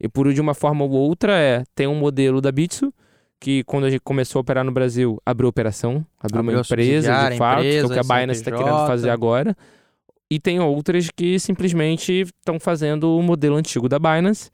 E 0.00 0.08
por 0.08 0.32
de 0.32 0.40
uma 0.40 0.54
forma 0.54 0.84
ou 0.84 0.90
outra 0.90 1.32
é, 1.38 1.64
tem 1.74 1.86
um 1.86 1.94
modelo 1.94 2.40
da 2.40 2.52
Bitso, 2.52 2.92
que 3.46 3.62
quando 3.62 3.84
a 3.84 3.90
gente 3.90 4.00
começou 4.00 4.40
a 4.40 4.42
operar 4.42 4.64
no 4.64 4.72
Brasil, 4.72 5.22
abriu 5.24 5.48
operação, 5.48 6.04
abriu, 6.18 6.42
uma 6.42 6.50
Abriu 6.50 6.58
a 6.58 6.60
empresa 6.62 7.30
de 7.30 7.36
fato, 7.36 7.62
que 7.62 7.76
é 7.76 7.84
o 7.84 7.88
que 7.88 7.92
a 7.92 8.02
empresa, 8.02 8.02
Binance 8.02 8.40
está 8.40 8.50
querendo 8.50 8.86
fazer 8.88 9.08
agora. 9.08 9.56
E 10.28 10.40
tem 10.40 10.58
outras 10.58 11.08
que 11.14 11.38
simplesmente 11.38 12.22
estão 12.22 12.58
fazendo 12.58 13.16
o 13.16 13.22
modelo 13.22 13.54
antigo 13.54 13.88
da 13.88 14.00
Binance, 14.00 14.50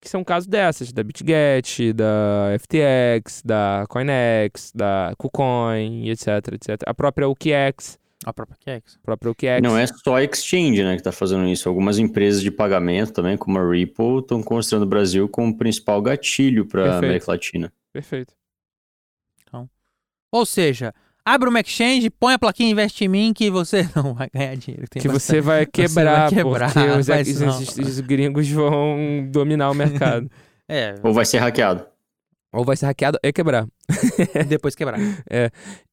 que 0.00 0.08
são 0.08 0.22
casos 0.22 0.46
dessas, 0.46 0.92
da 0.92 1.02
BitGet, 1.02 1.92
da 1.92 2.56
FTX, 2.60 3.42
da 3.44 3.84
Coinex, 3.88 4.70
da 4.72 5.14
KuCoin, 5.18 6.08
etc, 6.08 6.28
etc. 6.52 6.82
A 6.86 6.94
própria 6.94 7.28
OKX, 7.28 7.98
A 8.24 8.32
própria 8.32 8.56
Kex. 8.64 9.00
a 9.02 9.04
própria 9.04 9.32
OKX. 9.32 9.62
Não 9.64 9.76
é 9.76 9.84
só 9.88 10.14
a 10.14 10.22
Exchange, 10.22 10.84
né, 10.84 10.96
que 10.96 11.02
tá 11.02 11.10
fazendo 11.10 11.44
isso. 11.48 11.68
Algumas 11.68 11.98
empresas 11.98 12.40
de 12.40 12.52
pagamento 12.52 13.12
também, 13.14 13.36
como 13.36 13.58
a 13.58 13.68
Ripple, 13.68 14.20
estão 14.20 14.44
considerando 14.44 14.84
o 14.84 14.88
Brasil 14.88 15.28
como 15.28 15.58
principal 15.58 16.00
gatilho 16.00 16.66
para 16.66 16.84
Perfeito. 16.84 17.04
América 17.04 17.32
Latina. 17.32 17.72
Perfeito. 17.92 18.34
Ou 20.30 20.44
seja, 20.44 20.92
abre 21.24 21.48
uma 21.48 21.60
exchange, 21.60 22.10
põe 22.10 22.34
a 22.34 22.38
plaquinha 22.38 22.70
investe 22.70 23.02
em 23.04 23.08
mim 23.08 23.32
que 23.32 23.50
você 23.50 23.88
não 23.96 24.12
vai 24.12 24.28
ganhar 24.32 24.54
dinheiro. 24.56 24.86
Tem 24.88 25.00
que 25.00 25.08
bastante- 25.08 25.36
você 25.36 25.40
vai 25.40 25.64
quebrar, 25.64 26.28
quebrar, 26.30 26.70
porque 26.72 26.88
os, 26.90 27.08
os- 27.40 27.68
os- 27.70 27.78
os 27.78 28.00
gringos 28.00 28.46
vão 28.50 29.26
dominar 29.30 29.70
o 29.70 29.74
mercado. 29.74 30.30
É, 30.68 30.94
Ou 31.02 31.14
vai 31.14 31.24
ser 31.24 31.38
hackeado. 31.38 31.86
Ou 32.52 32.62
vai 32.64 32.76
ser 32.76 32.84
hackeado 32.86 33.18
e 33.22 33.32
quebrar. 33.32 33.66
depois 34.48 34.74
quebrar. 34.74 34.98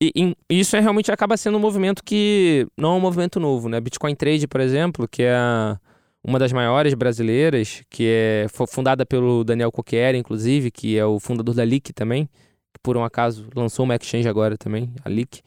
E, 0.02 0.12
e 0.50 0.60
isso 0.60 0.76
é, 0.76 0.82
realmente 0.82 1.10
acaba 1.12 1.38
sendo 1.38 1.58
um 1.58 1.62
movimento 1.62 2.04
que 2.04 2.68
não 2.78 2.94
é 2.94 2.98
um 2.98 3.02
movimento 3.02 3.40
novo, 3.40 3.70
né? 3.70 3.80
Bitcoin 3.80 4.16
Trade, 4.16 4.48
por 4.48 4.60
exemplo, 4.60 5.08
que 5.08 5.24
é 5.24 5.34
a- 5.34 5.80
uma 6.28 6.40
das 6.40 6.52
maiores 6.52 6.96
brasileiras, 6.96 7.84
que 7.88 8.08
é 8.08 8.48
foi 8.52 8.66
fundada 8.66 9.06
pelo 9.06 9.44
Daniel 9.44 9.72
Coquier, 9.72 10.16
inclusive, 10.16 10.72
que 10.72 10.98
é 10.98 11.06
o 11.06 11.20
fundador 11.20 11.54
da 11.54 11.64
Leak 11.64 11.94
também, 11.94 12.26
que 12.74 12.80
por 12.82 12.98
um 12.98 13.04
acaso 13.04 13.48
lançou 13.56 13.86
uma 13.86 13.96
exchange 13.96 14.28
agora 14.28 14.58
também, 14.58 14.92
a 15.04 15.10
Leak. 15.10 15.42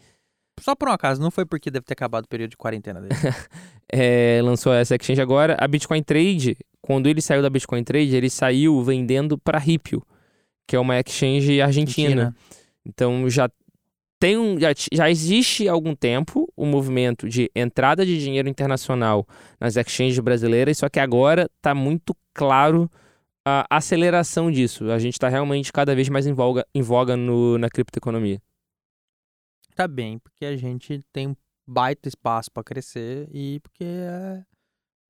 Só 0.60 0.76
por 0.76 0.88
um 0.88 0.92
acaso, 0.92 1.20
não 1.20 1.32
foi 1.32 1.44
porque 1.44 1.70
deve 1.70 1.84
ter 1.84 1.94
acabado 1.94 2.24
o 2.24 2.28
período 2.28 2.50
de 2.50 2.56
quarentena 2.56 3.00
dele. 3.00 3.14
é, 3.92 4.40
lançou 4.42 4.72
essa 4.72 4.94
exchange 4.94 5.20
agora. 5.20 5.56
A 5.58 5.66
Bitcoin 5.66 6.02
Trade, 6.02 6.56
quando 6.80 7.08
ele 7.08 7.20
saiu 7.20 7.42
da 7.42 7.50
Bitcoin 7.50 7.82
Trade, 7.82 8.14
ele 8.14 8.30
saiu 8.30 8.80
vendendo 8.82 9.36
para 9.36 9.58
Ripple, 9.58 10.00
que 10.66 10.76
é 10.76 10.78
uma 10.78 10.98
exchange 11.00 11.60
argentina. 11.60 12.34
Então 12.86 13.28
já 13.28 13.48
tem 14.18 14.36
um, 14.36 14.58
já, 14.58 14.68
já 14.92 15.10
existe 15.10 15.68
há 15.68 15.72
algum 15.72 15.94
tempo 15.94 16.52
o 16.56 16.66
movimento 16.66 17.28
de 17.28 17.50
entrada 17.54 18.04
de 18.04 18.18
dinheiro 18.18 18.48
internacional 18.48 19.26
nas 19.60 19.76
exchanges 19.76 20.18
brasileiras, 20.18 20.78
só 20.78 20.88
que 20.88 20.98
agora 20.98 21.48
está 21.56 21.74
muito 21.74 22.16
claro 22.34 22.90
a 23.44 23.66
aceleração 23.70 24.50
disso. 24.50 24.90
A 24.90 24.98
gente 24.98 25.14
está 25.14 25.28
realmente 25.28 25.72
cada 25.72 25.94
vez 25.94 26.08
mais 26.08 26.26
em 26.26 26.32
voga, 26.32 26.66
em 26.74 26.82
voga 26.82 27.16
no, 27.16 27.56
na 27.56 27.70
criptoeconomia. 27.70 28.42
Tá 29.74 29.86
bem, 29.86 30.18
porque 30.18 30.44
a 30.44 30.56
gente 30.56 31.02
tem 31.12 31.36
baita 31.66 32.08
espaço 32.08 32.50
pra 32.50 32.64
crescer 32.64 33.28
e 33.32 33.60
porque 33.60 33.84
é, 33.84 34.44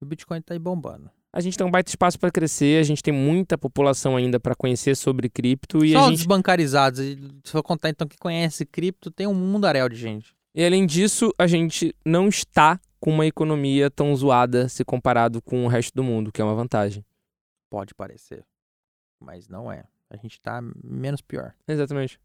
o 0.01 0.07
Bitcoin 0.07 0.43
tá 0.43 0.55
aí 0.55 0.59
bombando. 0.59 1.11
A 1.33 1.41
gente 1.41 1.59
tem 1.59 1.67
um 1.67 1.71
baita 1.71 1.91
espaço 1.91 2.19
para 2.19 2.31
crescer, 2.31 2.81
a 2.81 2.83
gente 2.83 3.03
tem 3.03 3.13
muita 3.13 3.59
população 3.59 4.17
ainda 4.17 4.41
para 4.41 4.55
conhecer 4.55 4.97
sobre 4.97 5.29
cripto 5.29 5.85
e 5.85 5.93
Só 5.93 6.09
gente 6.09 6.17
desbancarizados. 6.17 7.01
Se 7.45 7.55
eu 7.55 7.63
contar 7.63 7.91
então 7.91 8.07
que 8.07 8.17
conhece 8.17 8.65
cripto, 8.65 9.11
tem 9.11 9.27
um 9.27 9.35
mundaréu 9.35 9.89
de 9.89 9.97
gente. 9.97 10.35
E 10.55 10.65
além 10.65 10.87
disso, 10.87 11.33
a 11.39 11.47
gente 11.47 11.95
não 12.05 12.29
está 12.29 12.81
com 12.99 13.11
uma 13.11 13.27
economia 13.27 13.91
tão 13.91 14.15
zoada 14.17 14.69
se 14.69 14.85
comparado 14.85 15.43
com 15.43 15.65
o 15.65 15.69
resto 15.69 15.95
do 15.95 16.03
mundo, 16.03 16.33
que 16.33 16.41
é 16.41 16.45
uma 16.45 16.55
vantagem. 16.55 17.05
Pode 17.71 17.95
parecer, 17.95 18.45
mas 19.21 19.49
não 19.49 19.71
é. 19.71 19.85
A 20.11 20.17
gente 20.17 20.41
tá 20.41 20.61
menos 20.83 21.21
pior. 21.21 21.55
Exatamente. 21.69 22.19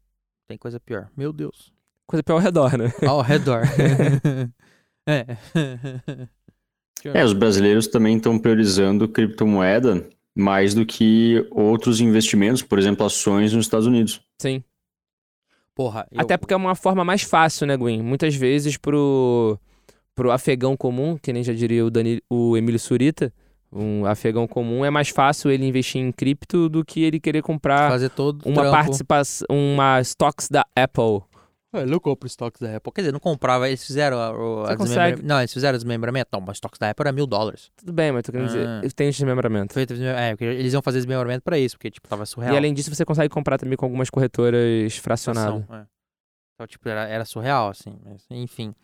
Tem 0.48 0.56
coisa 0.56 0.80
pior. 0.80 1.10
Meu 1.14 1.32
Deus. 1.32 1.72
Coisa 2.06 2.22
pior 2.22 2.36
ao 2.36 2.40
redor, 2.40 2.78
né? 2.78 2.86
Ao 3.06 3.20
redor. 3.20 3.62
é. 5.06 5.26
É, 7.12 7.24
os 7.24 7.32
brasileiros 7.32 7.86
também 7.86 8.16
estão 8.16 8.38
priorizando 8.38 9.08
criptomoeda 9.08 10.06
mais 10.34 10.74
do 10.74 10.84
que 10.86 11.46
outros 11.50 12.00
investimentos, 12.00 12.62
por 12.62 12.78
exemplo, 12.78 13.04
ações 13.06 13.52
nos 13.52 13.66
Estados 13.66 13.86
Unidos. 13.86 14.20
Sim. 14.40 14.62
Porra, 15.74 16.06
eu- 16.10 16.20
Até 16.20 16.36
porque 16.36 16.54
é 16.54 16.56
uma 16.56 16.74
forma 16.74 17.04
mais 17.04 17.22
fácil, 17.22 17.66
né, 17.66 17.76
Gwen? 17.76 18.02
Muitas 18.02 18.34
vezes 18.34 18.76
pro, 18.76 19.58
pro 20.14 20.30
afegão 20.30 20.76
comum, 20.76 21.16
que 21.20 21.32
nem 21.32 21.42
já 21.42 21.52
diria 21.52 21.84
o, 21.84 21.90
Dani, 21.90 22.20
o 22.30 22.56
Emílio 22.56 22.78
Surita, 22.78 23.32
um 23.72 24.06
afegão 24.06 24.46
comum, 24.46 24.84
é 24.84 24.90
mais 24.90 25.08
fácil 25.08 25.50
ele 25.50 25.66
investir 25.66 26.00
em 26.00 26.12
cripto 26.12 26.68
do 26.68 26.84
que 26.84 27.02
ele 27.02 27.18
querer 27.18 27.42
comprar 27.42 27.90
fazer 27.90 28.08
todo 28.10 28.40
uma 28.46 28.70
participação, 28.70 29.46
uma 29.50 30.00
stocks 30.00 30.48
da 30.48 30.64
Apple. 30.76 31.22
Eu 31.80 31.86
não 31.86 31.98
compro 31.98 32.26
estoques 32.26 32.60
da 32.60 32.76
Apple. 32.76 32.92
Quer 32.92 33.02
dizer, 33.02 33.12
não 33.12 33.20
comprava, 33.20 33.68
eles 33.68 33.84
fizeram 33.84 34.16
o 34.38 34.62
Você 34.66 34.76
consegue. 34.76 35.22
Não, 35.22 35.38
eles 35.40 35.52
fizeram 35.52 35.76
desmembramento. 35.76 36.28
Não, 36.32 36.40
mas 36.40 36.56
estoques 36.56 36.78
da 36.78 36.90
Apple 36.90 37.02
era 37.02 37.12
mil 37.12 37.26
dólares. 37.26 37.70
Tudo 37.76 37.92
bem, 37.92 38.12
mas 38.12 38.22
tô 38.22 38.32
querendo 38.32 38.48
Ah. 38.50 38.80
dizer, 38.80 38.92
tem 38.92 39.10
desmembramento. 39.10 39.78
É, 39.78 40.30
porque 40.32 40.44
eles 40.44 40.72
iam 40.72 40.82
fazer 40.82 40.98
desmembramento 40.98 41.42
pra 41.42 41.58
isso, 41.58 41.76
porque, 41.76 41.90
tipo, 41.90 42.08
tava 42.08 42.24
surreal. 42.26 42.54
E 42.54 42.56
além 42.56 42.72
disso, 42.74 42.94
você 42.94 43.04
consegue 43.04 43.28
comprar 43.28 43.58
também 43.58 43.76
com 43.76 43.84
algumas 43.86 44.10
corretoras 44.10 44.96
fracionadas. 44.96 45.62
É. 45.70 45.84
Então, 46.54 46.66
tipo, 46.66 46.88
era, 46.88 47.08
era 47.08 47.24
surreal, 47.24 47.68
assim. 47.70 47.98
Mas, 48.04 48.24
enfim. 48.30 48.74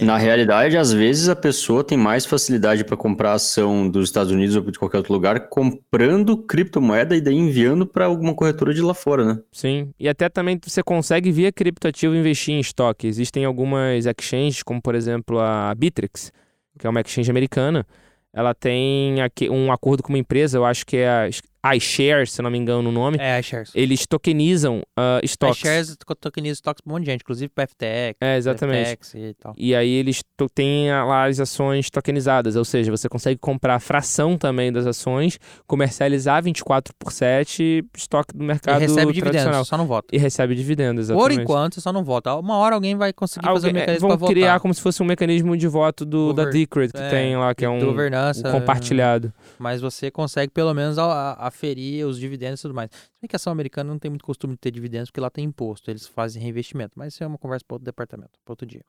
É, 0.00 0.04
Na 0.04 0.16
realidade, 0.16 0.76
às 0.76 0.92
vezes 0.92 1.28
a 1.28 1.36
pessoa 1.36 1.84
tem 1.84 1.98
mais 1.98 2.24
facilidade 2.24 2.84
para 2.84 2.96
comprar 2.96 3.32
ação 3.32 3.88
dos 3.88 4.08
Estados 4.08 4.32
Unidos 4.32 4.56
ou 4.56 4.62
de 4.62 4.78
qualquer 4.78 4.98
outro 4.98 5.12
lugar 5.12 5.48
comprando 5.48 6.36
criptomoeda 6.36 7.16
e 7.16 7.20
daí 7.20 7.34
enviando 7.34 7.86
para 7.86 8.06
alguma 8.06 8.34
corretora 8.34 8.72
de 8.72 8.80
lá 8.80 8.94
fora, 8.94 9.24
né? 9.24 9.38
Sim, 9.50 9.92
e 9.98 10.08
até 10.08 10.28
também 10.28 10.58
você 10.62 10.82
consegue 10.82 11.30
via 11.30 11.52
criptoativo 11.52 12.14
investir 12.14 12.54
em 12.54 12.60
estoque. 12.60 13.06
Existem 13.06 13.44
algumas 13.44 14.06
exchanges, 14.06 14.62
como 14.62 14.80
por 14.80 14.94
exemplo 14.94 15.38
a 15.40 15.74
Bittrex, 15.74 16.32
que 16.78 16.86
é 16.86 16.90
uma 16.90 17.00
exchange 17.00 17.30
americana. 17.30 17.86
Ela 18.32 18.54
tem 18.54 19.20
aqui 19.20 19.50
um 19.50 19.70
acordo 19.70 20.02
com 20.02 20.08
uma 20.08 20.18
empresa, 20.18 20.56
eu 20.56 20.64
acho 20.64 20.86
que 20.86 20.96
é 20.96 21.08
a 21.08 21.28
iShares, 21.76 22.32
se 22.32 22.42
não 22.42 22.50
me 22.50 22.58
engano 22.58 22.88
o 22.88 22.92
nome. 22.92 23.16
É, 23.20 23.38
iShares. 23.38 23.70
Eles 23.74 24.04
tokenizam 24.06 24.78
uh, 24.98 25.20
estoques. 25.22 25.58
iShares 25.58 25.96
to- 25.96 26.14
tokeniza 26.16 26.54
estoques 26.54 26.80
pra 26.82 26.90
um 26.90 26.94
monte 26.94 27.04
de 27.04 27.10
gente, 27.12 27.20
inclusive 27.22 27.48
pra 27.54 27.66
FTX. 27.66 28.16
É, 28.20 28.36
exatamente. 28.36 28.90
FTX 28.90 29.14
e 29.14 29.34
tal. 29.40 29.54
E 29.56 29.74
aí 29.74 29.88
eles 29.90 30.22
têm 30.54 30.90
lá 30.90 31.26
as 31.26 31.38
ações 31.38 31.88
tokenizadas, 31.90 32.56
ou 32.56 32.64
seja, 32.64 32.90
você 32.90 33.08
consegue 33.08 33.38
comprar 33.38 33.76
a 33.76 33.80
fração 33.80 34.36
também 34.36 34.72
das 34.72 34.86
ações, 34.86 35.38
comercializar 35.66 36.42
24 36.42 36.92
por 36.98 37.12
7, 37.12 37.84
estoque 37.96 38.36
do 38.36 38.42
E 38.42 38.46
mercado 38.46 38.78
recebe 38.78 38.94
tradicional. 39.12 39.12
dividendos, 39.32 39.68
só 39.68 39.76
não 39.76 39.86
vota. 39.86 40.08
E 40.14 40.18
recebe 40.18 40.54
dividendos, 40.54 41.06
Por 41.06 41.14
exatamente. 41.14 41.40
enquanto, 41.42 41.74
você 41.74 41.80
só 41.80 41.92
não 41.92 42.04
vota. 42.04 42.34
Uma 42.34 42.56
hora 42.58 42.74
alguém 42.74 42.94
vai 42.96 43.12
conseguir 43.12 43.46
fazer 43.46 43.66
um 43.66 43.70
Alguém- 43.70 43.70
é, 43.82 43.86
mecanismo 43.86 44.16
vão 44.16 44.28
criar 44.28 44.46
votar. 44.48 44.60
como 44.60 44.74
se 44.74 44.80
fosse 44.80 45.02
um 45.02 45.06
mecanismo 45.06 45.56
de 45.56 45.66
voto 45.68 46.04
do, 46.04 46.32
da 46.32 46.44
Gover- 46.44 46.52
Decred 46.60 46.92
que 46.92 46.98
é, 47.00 47.08
tem 47.08 47.36
lá, 47.36 47.54
que 47.54 47.64
é 47.64 47.68
um, 47.68 47.80
governança, 47.80 48.48
um 48.48 48.52
compartilhado. 48.52 49.32
Mas 49.58 49.80
você 49.80 50.10
consegue 50.10 50.52
pelo 50.52 50.74
menos 50.74 50.98
a- 50.98 51.32
a- 51.38 51.46
aferir 51.52 52.06
os 52.06 52.18
dividendos 52.18 52.60
e 52.60 52.62
tudo 52.62 52.74
mais. 52.74 52.90
Se 52.92 53.10
bem 53.20 53.28
que 53.28 53.34
a 53.34 53.38
ação 53.38 53.52
americana 53.52 53.90
não 53.90 53.98
tem 53.98 54.10
muito 54.10 54.24
costume 54.24 54.54
de 54.54 54.58
ter 54.60 54.70
dividendos, 54.70 55.10
porque 55.10 55.20
lá 55.20 55.30
tem 55.30 55.44
imposto, 55.44 55.90
eles 55.90 56.06
fazem 56.06 56.42
reinvestimento. 56.42 56.92
Mas 56.96 57.14
isso 57.14 57.22
é 57.22 57.26
uma 57.26 57.38
conversa 57.38 57.64
para 57.66 57.74
outro 57.76 57.84
departamento, 57.84 58.38
para 58.44 58.52
outro 58.52 58.66
dia. 58.66 58.82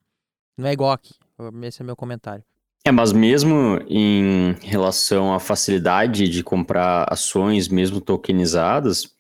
Não 0.58 0.68
é 0.68 0.74
igual 0.74 0.92
aqui. 0.92 1.14
Esse 1.64 1.82
é 1.82 1.86
meu 1.86 1.96
comentário. 1.96 2.44
É, 2.86 2.92
mas 2.92 3.12
mesmo 3.14 3.80
em 3.88 4.54
relação 4.62 5.34
à 5.34 5.40
facilidade 5.40 6.28
de 6.28 6.44
comprar 6.44 7.06
ações, 7.10 7.68
mesmo 7.70 8.02
tokenizadas, 8.02 9.16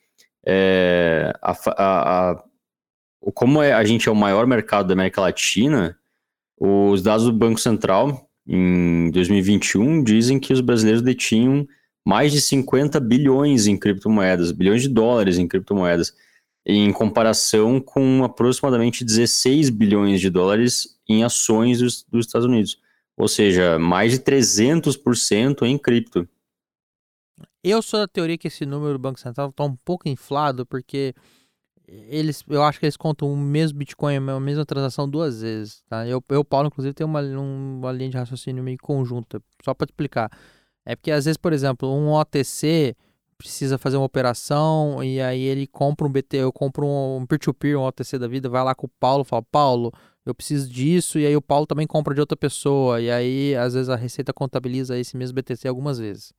é, 0.45 1.31
a 1.41 1.51
a- 1.51 2.31
a- 2.31 2.43
como 3.33 3.61
é- 3.61 3.71
a 3.73 3.83
gente 3.85 4.09
é 4.09 4.11
o 4.11 4.15
maior 4.15 4.45
mercado 4.45 4.87
da 4.87 4.93
América 4.93 5.21
Latina, 5.21 5.97
os 6.59 7.01
dados 7.01 7.25
do 7.25 7.31
Banco 7.33 7.59
Central 7.59 8.29
em 8.45 9.09
2021 9.11 10.03
dizem 10.03 10.39
que 10.39 10.51
os 10.51 10.59
brasileiros 10.59 11.01
detinham 11.01 11.65
mais 12.05 12.31
de 12.31 12.41
50 12.41 12.99
bilhões 12.99 13.67
em 13.67 13.77
criptomoedas, 13.77 14.51
bilhões 14.51 14.81
de 14.81 14.89
dólares 14.89 15.37
em 15.37 15.47
criptomoedas, 15.47 16.13
em 16.65 16.91
comparação 16.91 17.79
com 17.79 18.23
aproximadamente 18.23 19.03
16 19.03 19.69
bilhões 19.69 20.21
de 20.21 20.29
dólares 20.29 20.97
em 21.07 21.23
ações 21.23 21.79
dos, 21.79 22.03
dos 22.03 22.25
Estados 22.25 22.47
Unidos. 22.47 22.81
Ou 23.17 23.27
seja, 23.27 23.77
mais 23.77 24.11
de 24.11 24.19
300% 24.19 25.63
em 25.63 25.77
cripto. 25.77 26.27
Eu 27.63 27.81
sou 27.81 27.99
da 27.99 28.07
teoria 28.07 28.37
que 28.37 28.47
esse 28.47 28.65
número 28.65 28.93
do 28.93 28.99
Banco 28.99 29.19
Central 29.19 29.49
está 29.49 29.63
um 29.63 29.75
pouco 29.75 30.09
inflado, 30.09 30.65
porque 30.65 31.13
eles, 31.87 32.43
eu 32.49 32.63
acho 32.63 32.79
que 32.79 32.85
eles 32.85 32.97
contam 32.97 33.31
o 33.31 33.37
mesmo 33.37 33.77
Bitcoin, 33.79 34.17
a 34.17 34.39
mesma 34.39 34.65
transação 34.65 35.07
duas 35.07 35.41
vezes. 35.41 35.81
Tá? 35.87 36.07
Eu, 36.07 36.23
eu 36.29 36.43
Paulo, 36.43 36.67
inclusive, 36.67 36.93
tem 36.93 37.05
uma, 37.05 37.21
um- 37.21 37.79
uma 37.79 37.91
linha 37.91 38.09
de 38.09 38.17
raciocínio 38.17 38.63
meio 38.63 38.77
conjunta, 38.81 39.41
só 39.63 39.73
para 39.73 39.85
explicar. 39.85 40.29
É 40.85 40.95
porque, 40.95 41.11
às 41.11 41.25
vezes, 41.25 41.37
por 41.37 41.53
exemplo, 41.53 41.89
um 41.89 42.11
OTC 42.11 42.95
precisa 43.37 43.77
fazer 43.77 43.97
uma 43.97 44.05
operação 44.05 45.03
e 45.03 45.19
aí 45.21 45.41
ele 45.41 45.67
compra 45.67 46.07
um 46.07 46.11
BT, 46.11 46.37
eu 46.37 46.51
compro 46.51 46.87
um 46.87 47.25
peer-to-peer, 47.25 47.77
um 47.77 47.83
OTC 47.83 48.17
da 48.17 48.27
vida, 48.27 48.47
vai 48.49 48.63
lá 48.63 48.73
com 48.73 48.87
o 48.87 48.91
Paulo, 48.99 49.23
fala, 49.23 49.43
Paulo, 49.51 49.91
eu 50.25 50.33
preciso 50.33 50.69
disso, 50.69 51.19
e 51.19 51.25
aí 51.25 51.35
o 51.35 51.41
Paulo 51.41 51.65
também 51.65 51.85
compra 51.85 52.13
de 52.13 52.21
outra 52.21 52.37
pessoa, 52.37 53.01
e 53.01 53.11
aí, 53.11 53.55
às 53.55 53.73
vezes, 53.73 53.89
a 53.89 53.95
Receita 53.95 54.31
contabiliza 54.31 54.97
esse 54.97 55.17
mesmo 55.17 55.35
BTC 55.35 55.67
algumas 55.67 55.99
vezes. 55.99 56.33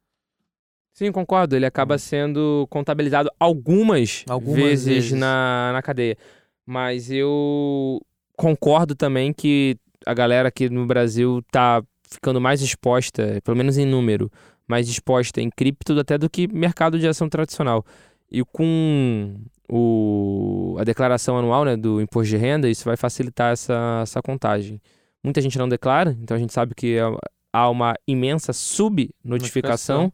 Sim, 0.94 1.10
concordo. 1.10 1.56
Ele 1.56 1.66
acaba 1.66 1.98
sendo 1.98 2.68
contabilizado 2.70 3.28
algumas, 3.38 4.24
Algumas 4.28 4.62
vezes, 4.62 4.86
vezes. 4.86 5.12
Na, 5.12 5.70
na 5.72 5.82
cadeia. 5.82 6.16
Mas 6.64 7.10
eu 7.10 8.00
concordo 8.36 8.94
também 8.94 9.32
que 9.32 9.76
a 10.06 10.14
galera 10.14 10.48
aqui 10.48 10.70
no 10.70 10.86
Brasil 10.86 11.42
tá 11.50 11.82
ficando 12.08 12.40
mais 12.40 12.60
exposta, 12.62 13.40
pelo 13.42 13.56
menos 13.56 13.78
em 13.78 13.86
número, 13.86 14.30
mais 14.66 14.88
exposta 14.88 15.40
em 15.40 15.50
cripto 15.50 15.98
até 15.98 16.16
do 16.16 16.28
que 16.30 16.46
mercado 16.52 16.98
de 16.98 17.06
ação 17.06 17.28
tradicional. 17.28 17.84
E 18.30 18.42
com 18.44 19.36
o, 19.68 20.76
a 20.78 20.84
declaração 20.84 21.38
anual 21.38 21.64
né, 21.64 21.76
do 21.76 22.00
imposto 22.00 22.30
de 22.30 22.36
renda, 22.36 22.68
isso 22.68 22.84
vai 22.84 22.96
facilitar 22.96 23.52
essa, 23.52 24.00
essa 24.02 24.22
contagem. 24.22 24.80
Muita 25.22 25.40
gente 25.40 25.58
não 25.58 25.68
declara, 25.68 26.16
então 26.20 26.36
a 26.36 26.40
gente 26.40 26.52
sabe 26.52 26.74
que 26.74 26.96
é- 26.98 27.18
há 27.52 27.68
uma 27.70 27.94
imensa 28.06 28.52
subnotificação, 28.52 30.12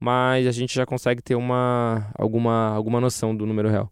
mas 0.00 0.46
a 0.46 0.52
gente 0.52 0.74
já 0.74 0.86
consegue 0.86 1.22
ter 1.22 1.34
uma, 1.34 2.10
alguma, 2.14 2.68
alguma 2.68 3.00
noção 3.00 3.36
do 3.36 3.46
número 3.46 3.68
real. 3.68 3.90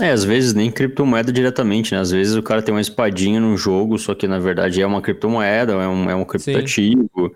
É, 0.00 0.10
às 0.10 0.24
vezes 0.24 0.54
nem 0.54 0.70
criptomoeda 0.70 1.30
diretamente, 1.30 1.94
né? 1.94 2.00
Às 2.00 2.10
vezes 2.10 2.34
o 2.34 2.42
cara 2.42 2.62
tem 2.62 2.74
uma 2.74 2.80
espadinha 2.80 3.38
num 3.38 3.56
jogo, 3.56 3.98
só 3.98 4.14
que 4.14 4.26
na 4.26 4.38
verdade 4.38 4.80
é 4.80 4.86
uma 4.86 5.02
criptomoeda, 5.02 5.72
é 5.72 5.88
um, 5.88 6.10
é 6.10 6.14
um 6.14 6.24
criptativo 6.24 7.34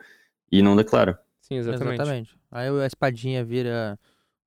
e 0.50 0.62
não 0.62 0.74
declara. 0.74 1.20
Sim, 1.40 1.56
exatamente. 1.56 2.34
Aí 2.50 2.68
a 2.68 2.86
espadinha 2.86 3.44
vira 3.44 3.98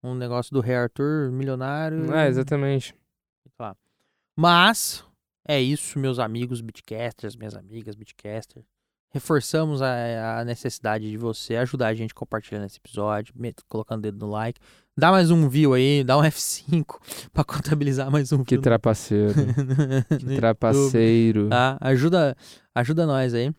um 0.01 0.15
negócio 0.15 0.51
do 0.51 0.59
Rei 0.59 0.75
Arthur, 0.75 1.31
milionário. 1.31 2.11
É, 2.13 2.27
exatamente. 2.27 2.95
Claro. 3.55 3.77
Mas 4.35 5.03
é 5.47 5.61
isso, 5.61 5.99
meus 5.99 6.17
amigos 6.17 6.61
bitcasters, 6.61 7.35
minhas 7.35 7.55
amigas 7.55 7.95
bitcasters. 7.95 8.65
Reforçamos 9.11 9.81
a, 9.81 10.39
a 10.39 10.45
necessidade 10.45 11.09
de 11.09 11.17
você 11.17 11.55
ajudar 11.55 11.87
a 11.87 11.93
gente 11.95 12.13
compartilhando 12.13 12.65
esse 12.65 12.77
episódio, 12.77 13.33
colocando 13.67 13.99
o 13.99 14.01
dedo 14.03 14.25
no 14.25 14.31
like. 14.31 14.59
Dá 14.95 15.11
mais 15.11 15.31
um 15.31 15.49
view 15.49 15.73
aí, 15.73 16.03
dá 16.03 16.17
um 16.17 16.21
F5 16.23 16.85
pra 17.33 17.43
contabilizar 17.43 18.11
mais 18.11 18.31
um 18.31 18.43
Que 18.43 18.55
view. 18.55 18.61
trapaceiro. 18.61 19.33
que 20.19 20.35
trapaceiro. 20.35 21.49
Tá? 21.49 21.77
Ajuda, 21.81 22.35
ajuda 22.75 23.05
nós 23.07 23.33
aí. 23.33 23.51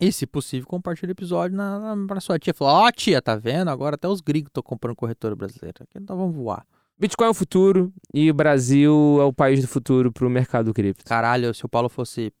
E, 0.00 0.10
se 0.10 0.26
possível, 0.26 0.66
compartilha 0.66 1.10
o 1.10 1.12
episódio 1.12 1.54
na, 1.54 1.94
na, 1.94 2.06
pra 2.06 2.20
sua 2.20 2.38
tia. 2.38 2.54
Fala, 2.54 2.86
ó 2.86 2.90
tia, 2.90 3.20
tá 3.20 3.36
vendo? 3.36 3.68
Agora 3.68 3.96
até 3.96 4.08
os 4.08 4.22
gringos 4.22 4.48
estão 4.48 4.62
comprando 4.62 4.96
corretora 4.96 5.36
brasileira. 5.36 5.84
Então 5.94 6.16
vamos 6.16 6.34
voar. 6.34 6.64
Bitcoin 6.98 7.26
é 7.26 7.30
o 7.30 7.34
futuro 7.34 7.92
e 8.14 8.30
o 8.30 8.34
Brasil 8.34 9.18
é 9.20 9.24
o 9.24 9.32
país 9.32 9.60
do 9.60 9.68
futuro 9.68 10.10
pro 10.10 10.30
mercado 10.30 10.72
cripto. 10.72 11.04
Caralho, 11.04 11.52
se 11.52 11.66
o 11.66 11.68
Paulo 11.68 11.90
fosse 11.90 12.32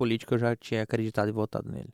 político, 0.00 0.32
eu 0.34 0.38
já 0.38 0.56
tinha 0.56 0.82
acreditado 0.82 1.28
e 1.28 1.32
votado 1.32 1.70
nele. 1.70 1.90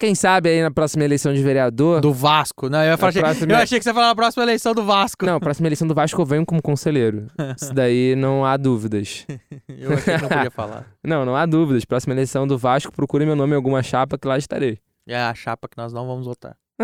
Quem 0.00 0.14
sabe 0.16 0.48
aí 0.48 0.60
na 0.62 0.70
próxima 0.70 1.04
eleição 1.04 1.32
de 1.32 1.40
vereador. 1.42 2.00
Do 2.00 2.12
Vasco. 2.12 2.68
Não, 2.68 2.80
eu, 2.82 2.86
ia 2.90 2.96
falar, 2.96 3.10
A 3.10 3.20
próxima- 3.20 3.52
eu 3.52 3.56
achei 3.58 3.78
que 3.78 3.84
você 3.84 3.90
ia 3.90 3.94
falar 3.94 4.06
na 4.08 4.14
próxima 4.16 4.42
eleição 4.42 4.74
do 4.74 4.82
Vasco. 4.84 5.24
Não, 5.24 5.38
próxima 5.38 5.68
eleição 5.68 5.86
do 5.86 5.94
Vasco 5.94 6.20
eu 6.20 6.26
venho 6.26 6.44
como 6.44 6.60
conselheiro. 6.60 7.28
Isso 7.60 7.72
daí 7.72 8.16
não 8.16 8.44
há 8.44 8.56
dúvidas. 8.56 9.24
Eu 9.68 9.92
achei 9.92 10.16
que 10.16 10.22
não 10.22 10.28
podia 10.28 10.50
falar. 10.50 10.86
Não, 11.04 11.24
não 11.24 11.36
há 11.36 11.46
dúvidas. 11.46 11.84
Próxima 11.84 12.14
eleição 12.14 12.48
do 12.48 12.58
Vasco, 12.58 12.90
procure 12.92 13.24
meu 13.24 13.36
nome 13.36 13.52
em 13.52 13.56
alguma 13.56 13.80
chapa 13.82 14.18
que 14.18 14.26
lá 14.26 14.36
estarei. 14.38 14.78
É 15.06 15.16
a 15.16 15.34
chapa 15.34 15.68
que 15.68 15.76
nós 15.76 15.92
não 15.92 16.04
vamos 16.06 16.26
votar. 16.26 16.56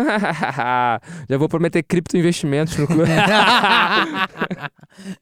Já 1.27 1.37
vou 1.37 1.49
prometer 1.49 1.83
criptoinvestimentos 1.83 2.77
no 2.77 2.87
clube. 2.87 3.09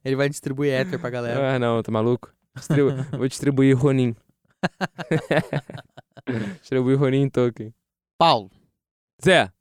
Ele 0.03 0.15
vai 0.15 0.29
distribuir 0.29 0.71
Ether 0.73 0.99
pra 0.99 1.09
galera. 1.09 1.55
ah, 1.55 1.59
não, 1.59 1.81
tá 1.81 1.91
maluco? 1.91 2.31
Distribu- 2.55 2.91
Vou 3.17 3.27
distribuir 3.27 3.75
Ronin. 3.77 4.15
distribuir 6.61 6.97
Ronin 6.99 7.23
em 7.23 7.29
token. 7.29 7.73
Paulo, 8.17 8.49
Zé, 9.23 9.51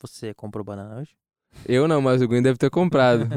você 0.00 0.32
comprou 0.34 0.64
banana 0.64 1.00
hoje? 1.00 1.14
eu 1.68 1.86
não, 1.86 2.00
mas 2.00 2.22
o 2.22 2.28
Gwyn 2.28 2.40
deve 2.42 2.56
ter 2.56 2.70
comprado. 2.70 3.28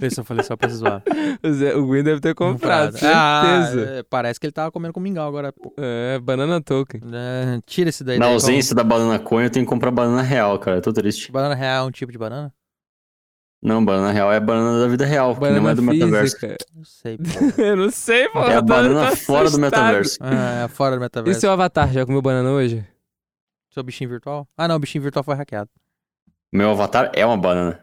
Eu 0.00 0.10
só 0.10 0.24
falei 0.24 0.42
só 0.42 0.56
pra 0.56 0.68
zoar. 0.68 1.02
o, 1.42 1.52
Zé, 1.52 1.76
o 1.76 1.86
Gwyn 1.86 2.02
deve 2.02 2.20
ter 2.20 2.34
comprado, 2.34 2.96
Ah, 3.02 3.62
certeza. 3.68 3.90
é, 3.98 4.02
parece 4.02 4.40
que 4.40 4.46
ele 4.46 4.52
tava 4.52 4.72
comendo 4.72 4.92
com 4.92 4.98
mingau 4.98 5.28
agora. 5.28 5.52
pô. 5.52 5.72
É, 5.76 6.18
banana 6.18 6.60
token. 6.60 7.00
É, 7.12 7.60
tira 7.64 7.90
esse 7.90 8.02
daí. 8.02 8.18
Na 8.18 8.24
daí, 8.26 8.34
ausência 8.34 8.74
da 8.74 8.82
banana 8.82 9.20
coin, 9.20 9.44
eu 9.44 9.50
tenho 9.50 9.64
que 9.64 9.70
comprar 9.70 9.92
banana 9.92 10.22
real, 10.22 10.58
cara. 10.58 10.78
Eu 10.78 10.82
tô 10.82 10.92
triste. 10.92 11.30
Banana 11.30 11.54
real 11.54 11.84
é 11.84 11.88
um 11.88 11.92
tipo 11.92 12.10
de 12.10 12.18
banana? 12.18 12.52
Não, 13.62 13.84
banana 13.84 14.10
real 14.10 14.32
é 14.32 14.36
a 14.38 14.40
banana 14.40 14.80
da 14.80 14.88
vida 14.88 15.04
real, 15.06 15.34
que 15.34 15.40
não 15.40 15.46
é 15.46 15.50
Banana 15.52 15.74
do 15.76 15.82
metaverso. 15.82 16.36
física. 16.36 16.56
Não 16.74 16.84
sei. 16.84 17.16
pô. 17.16 17.62
eu 17.62 17.76
não 17.76 17.90
sei, 17.90 18.28
pô. 18.28 18.40
É 18.40 18.56
a 18.56 18.60
banana 18.60 19.10
tô 19.10 19.16
fora 19.16 19.48
do 19.50 19.58
metaverso. 19.58 20.18
Ah, 20.20 20.64
é 20.64 20.68
fora 20.68 20.96
do 20.96 21.00
E 21.00 21.00
metaverso. 21.04 21.40
seu 21.40 21.52
avatar, 21.52 21.92
já 21.92 22.04
comeu 22.04 22.20
banana 22.20 22.50
hoje? 22.50 22.84
Seu 23.70 23.82
bichinho 23.84 24.10
virtual? 24.10 24.48
Ah, 24.58 24.66
não, 24.66 24.76
o 24.76 24.78
bichinho 24.80 25.02
virtual 25.02 25.22
foi 25.22 25.34
hackeado. 25.36 25.70
Meu 26.52 26.70
avatar 26.72 27.10
é 27.14 27.24
uma 27.24 27.36
banana. 27.36 27.78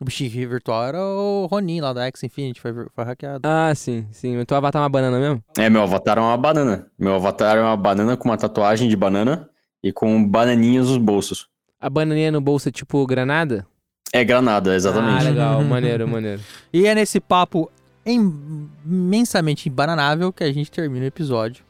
O 0.00 0.04
bichinho 0.04 0.48
virtual 0.48 0.84
era 0.84 0.98
o 1.00 1.46
Ronin 1.46 1.80
lá 1.80 1.92
da 1.92 2.06
X 2.06 2.22
Infinity, 2.24 2.60
foi, 2.60 2.72
foi 2.72 3.04
hackeado. 3.04 3.40
Ah, 3.46 3.72
sim, 3.74 4.06
sim. 4.10 4.36
Mas 4.36 4.46
teu 4.46 4.56
avatar 4.56 4.80
é 4.80 4.82
uma 4.82 4.88
banana 4.90 5.18
mesmo? 5.18 5.44
É, 5.56 5.70
meu 5.70 5.82
avatar 5.82 6.18
é 6.18 6.20
uma 6.20 6.36
banana. 6.36 6.86
Meu 6.98 7.14
avatar 7.14 7.56
é 7.56 7.60
uma 7.62 7.76
banana 7.76 8.16
com 8.16 8.28
uma 8.28 8.36
tatuagem 8.36 8.88
de 8.88 8.96
banana 8.96 9.48
e 9.82 9.92
com 9.92 10.22
bananinhas 10.26 10.88
nos 10.88 10.96
bolsos. 10.98 11.48
A 11.80 11.88
bananinha 11.88 12.32
no 12.32 12.40
bolso 12.40 12.68
é 12.68 12.72
tipo 12.72 13.06
granada? 13.06 13.66
É 14.12 14.24
granada, 14.24 14.72
Ah, 14.72 14.74
exatamente. 14.74 15.24
legal. 15.24 15.62
maneiro, 15.62 16.08
maneiro. 16.08 16.40
E 16.72 16.86
é 16.86 16.94
nesse 16.94 17.20
papo 17.20 17.70
im- 18.04 18.68
imensamente 18.84 19.68
embananável 19.68 20.32
que 20.32 20.42
a 20.42 20.52
gente 20.52 20.70
termina 20.70 21.04
o 21.04 21.08
episódio. 21.08 21.64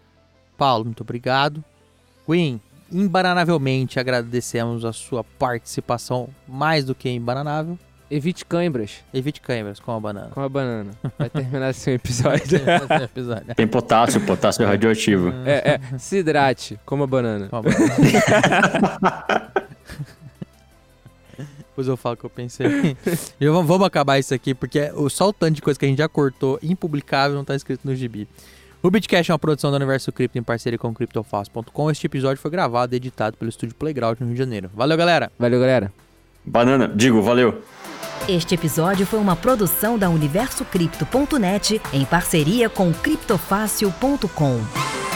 Paulo, 0.57 0.85
muito 0.87 1.03
obrigado. 1.03 1.63
Queen, 2.27 2.61
embananavelmente 2.91 3.99
agradecemos 4.01 4.85
a 4.85 4.93
sua 4.93 5.23
participação 5.23 6.29
mais 6.49 6.85
do 6.85 6.95
que 6.95 7.09
embananável. 7.11 7.79
Evite 8.13 8.45
cãibras 8.45 9.05
Evite 9.15 9.41
câimbras 9.41 9.79
com 9.79 9.93
a 9.93 10.01
banana. 10.01 10.31
com 10.35 10.41
a 10.41 10.49
banana. 10.49 10.91
Vai 11.17 11.31
terminar 11.31 11.69
assim 11.69 11.93
o 11.93 11.95
episódio. 11.95 12.57
Esse 12.59 13.05
episódio. 13.05 13.55
Tem 13.55 13.69
potássio, 13.69 14.21
potássio 14.23 14.67
radioativo. 14.67 15.33
é, 15.47 15.79
é. 15.93 15.99
Se 15.99 16.17
hidrate, 16.19 16.77
coma 16.85 17.07
banana. 17.07 17.49
Com 17.49 17.57
a 17.59 17.63
banana. 17.63 17.95
Depois 21.71 21.89
eu 21.89 21.97
falo 21.97 22.15
o 22.15 22.19
que 22.19 22.25
eu 22.25 22.31
pensei. 22.31 22.97
Vamos, 23.41 23.67
vamos 23.67 23.87
acabar 23.87 24.19
isso 24.19 24.35
aqui, 24.35 24.55
porque 24.55 24.91
o, 24.95 25.09
só 25.09 25.29
o 25.29 25.33
tanto 25.33 25.55
de 25.55 25.63
coisa 25.63 25.79
que 25.79 25.87
a 25.87 25.89
gente 25.89 25.99
já 25.99 26.09
cortou, 26.09 26.59
impublicável, 26.63 27.37
não 27.37 27.45
tá 27.45 27.55
escrito 27.55 27.83
no 27.85 27.95
gibi. 27.95 28.29
O 28.83 28.91
Bitcast 28.91 29.31
é 29.31 29.35
uma 29.35 29.39
produção 29.39 29.71
do 29.71 29.77
Universo 29.77 30.11
Cripto 30.11 30.39
em 30.39 30.43
parceria 30.43 30.79
com 30.79 30.89
o 30.89 30.95
CryptoFast.com. 30.95 31.91
Este 31.91 32.07
episódio 32.07 32.41
foi 32.41 32.51
gravado 32.51 32.95
e 32.95 32.97
editado 32.97 33.37
pelo 33.37 33.49
Estúdio 33.49 33.77
Playground 33.77 34.19
no 34.21 34.27
Rio 34.27 34.35
de 34.35 34.39
Janeiro. 34.39 34.71
Valeu, 34.75 34.97
galera! 34.97 35.31
Valeu, 35.39 35.61
galera. 35.61 35.93
Banana, 36.45 36.89
digo, 36.89 37.21
valeu. 37.21 37.63
Este 38.29 38.55
episódio 38.55 39.07
foi 39.07 39.19
uma 39.19 39.37
produção 39.37 39.99
da 39.99 40.09
UniversoCripto.net 40.09 41.81
em 41.93 42.05
parceria 42.05 42.69
com 42.69 42.93
criptofácil.com. 42.93 45.10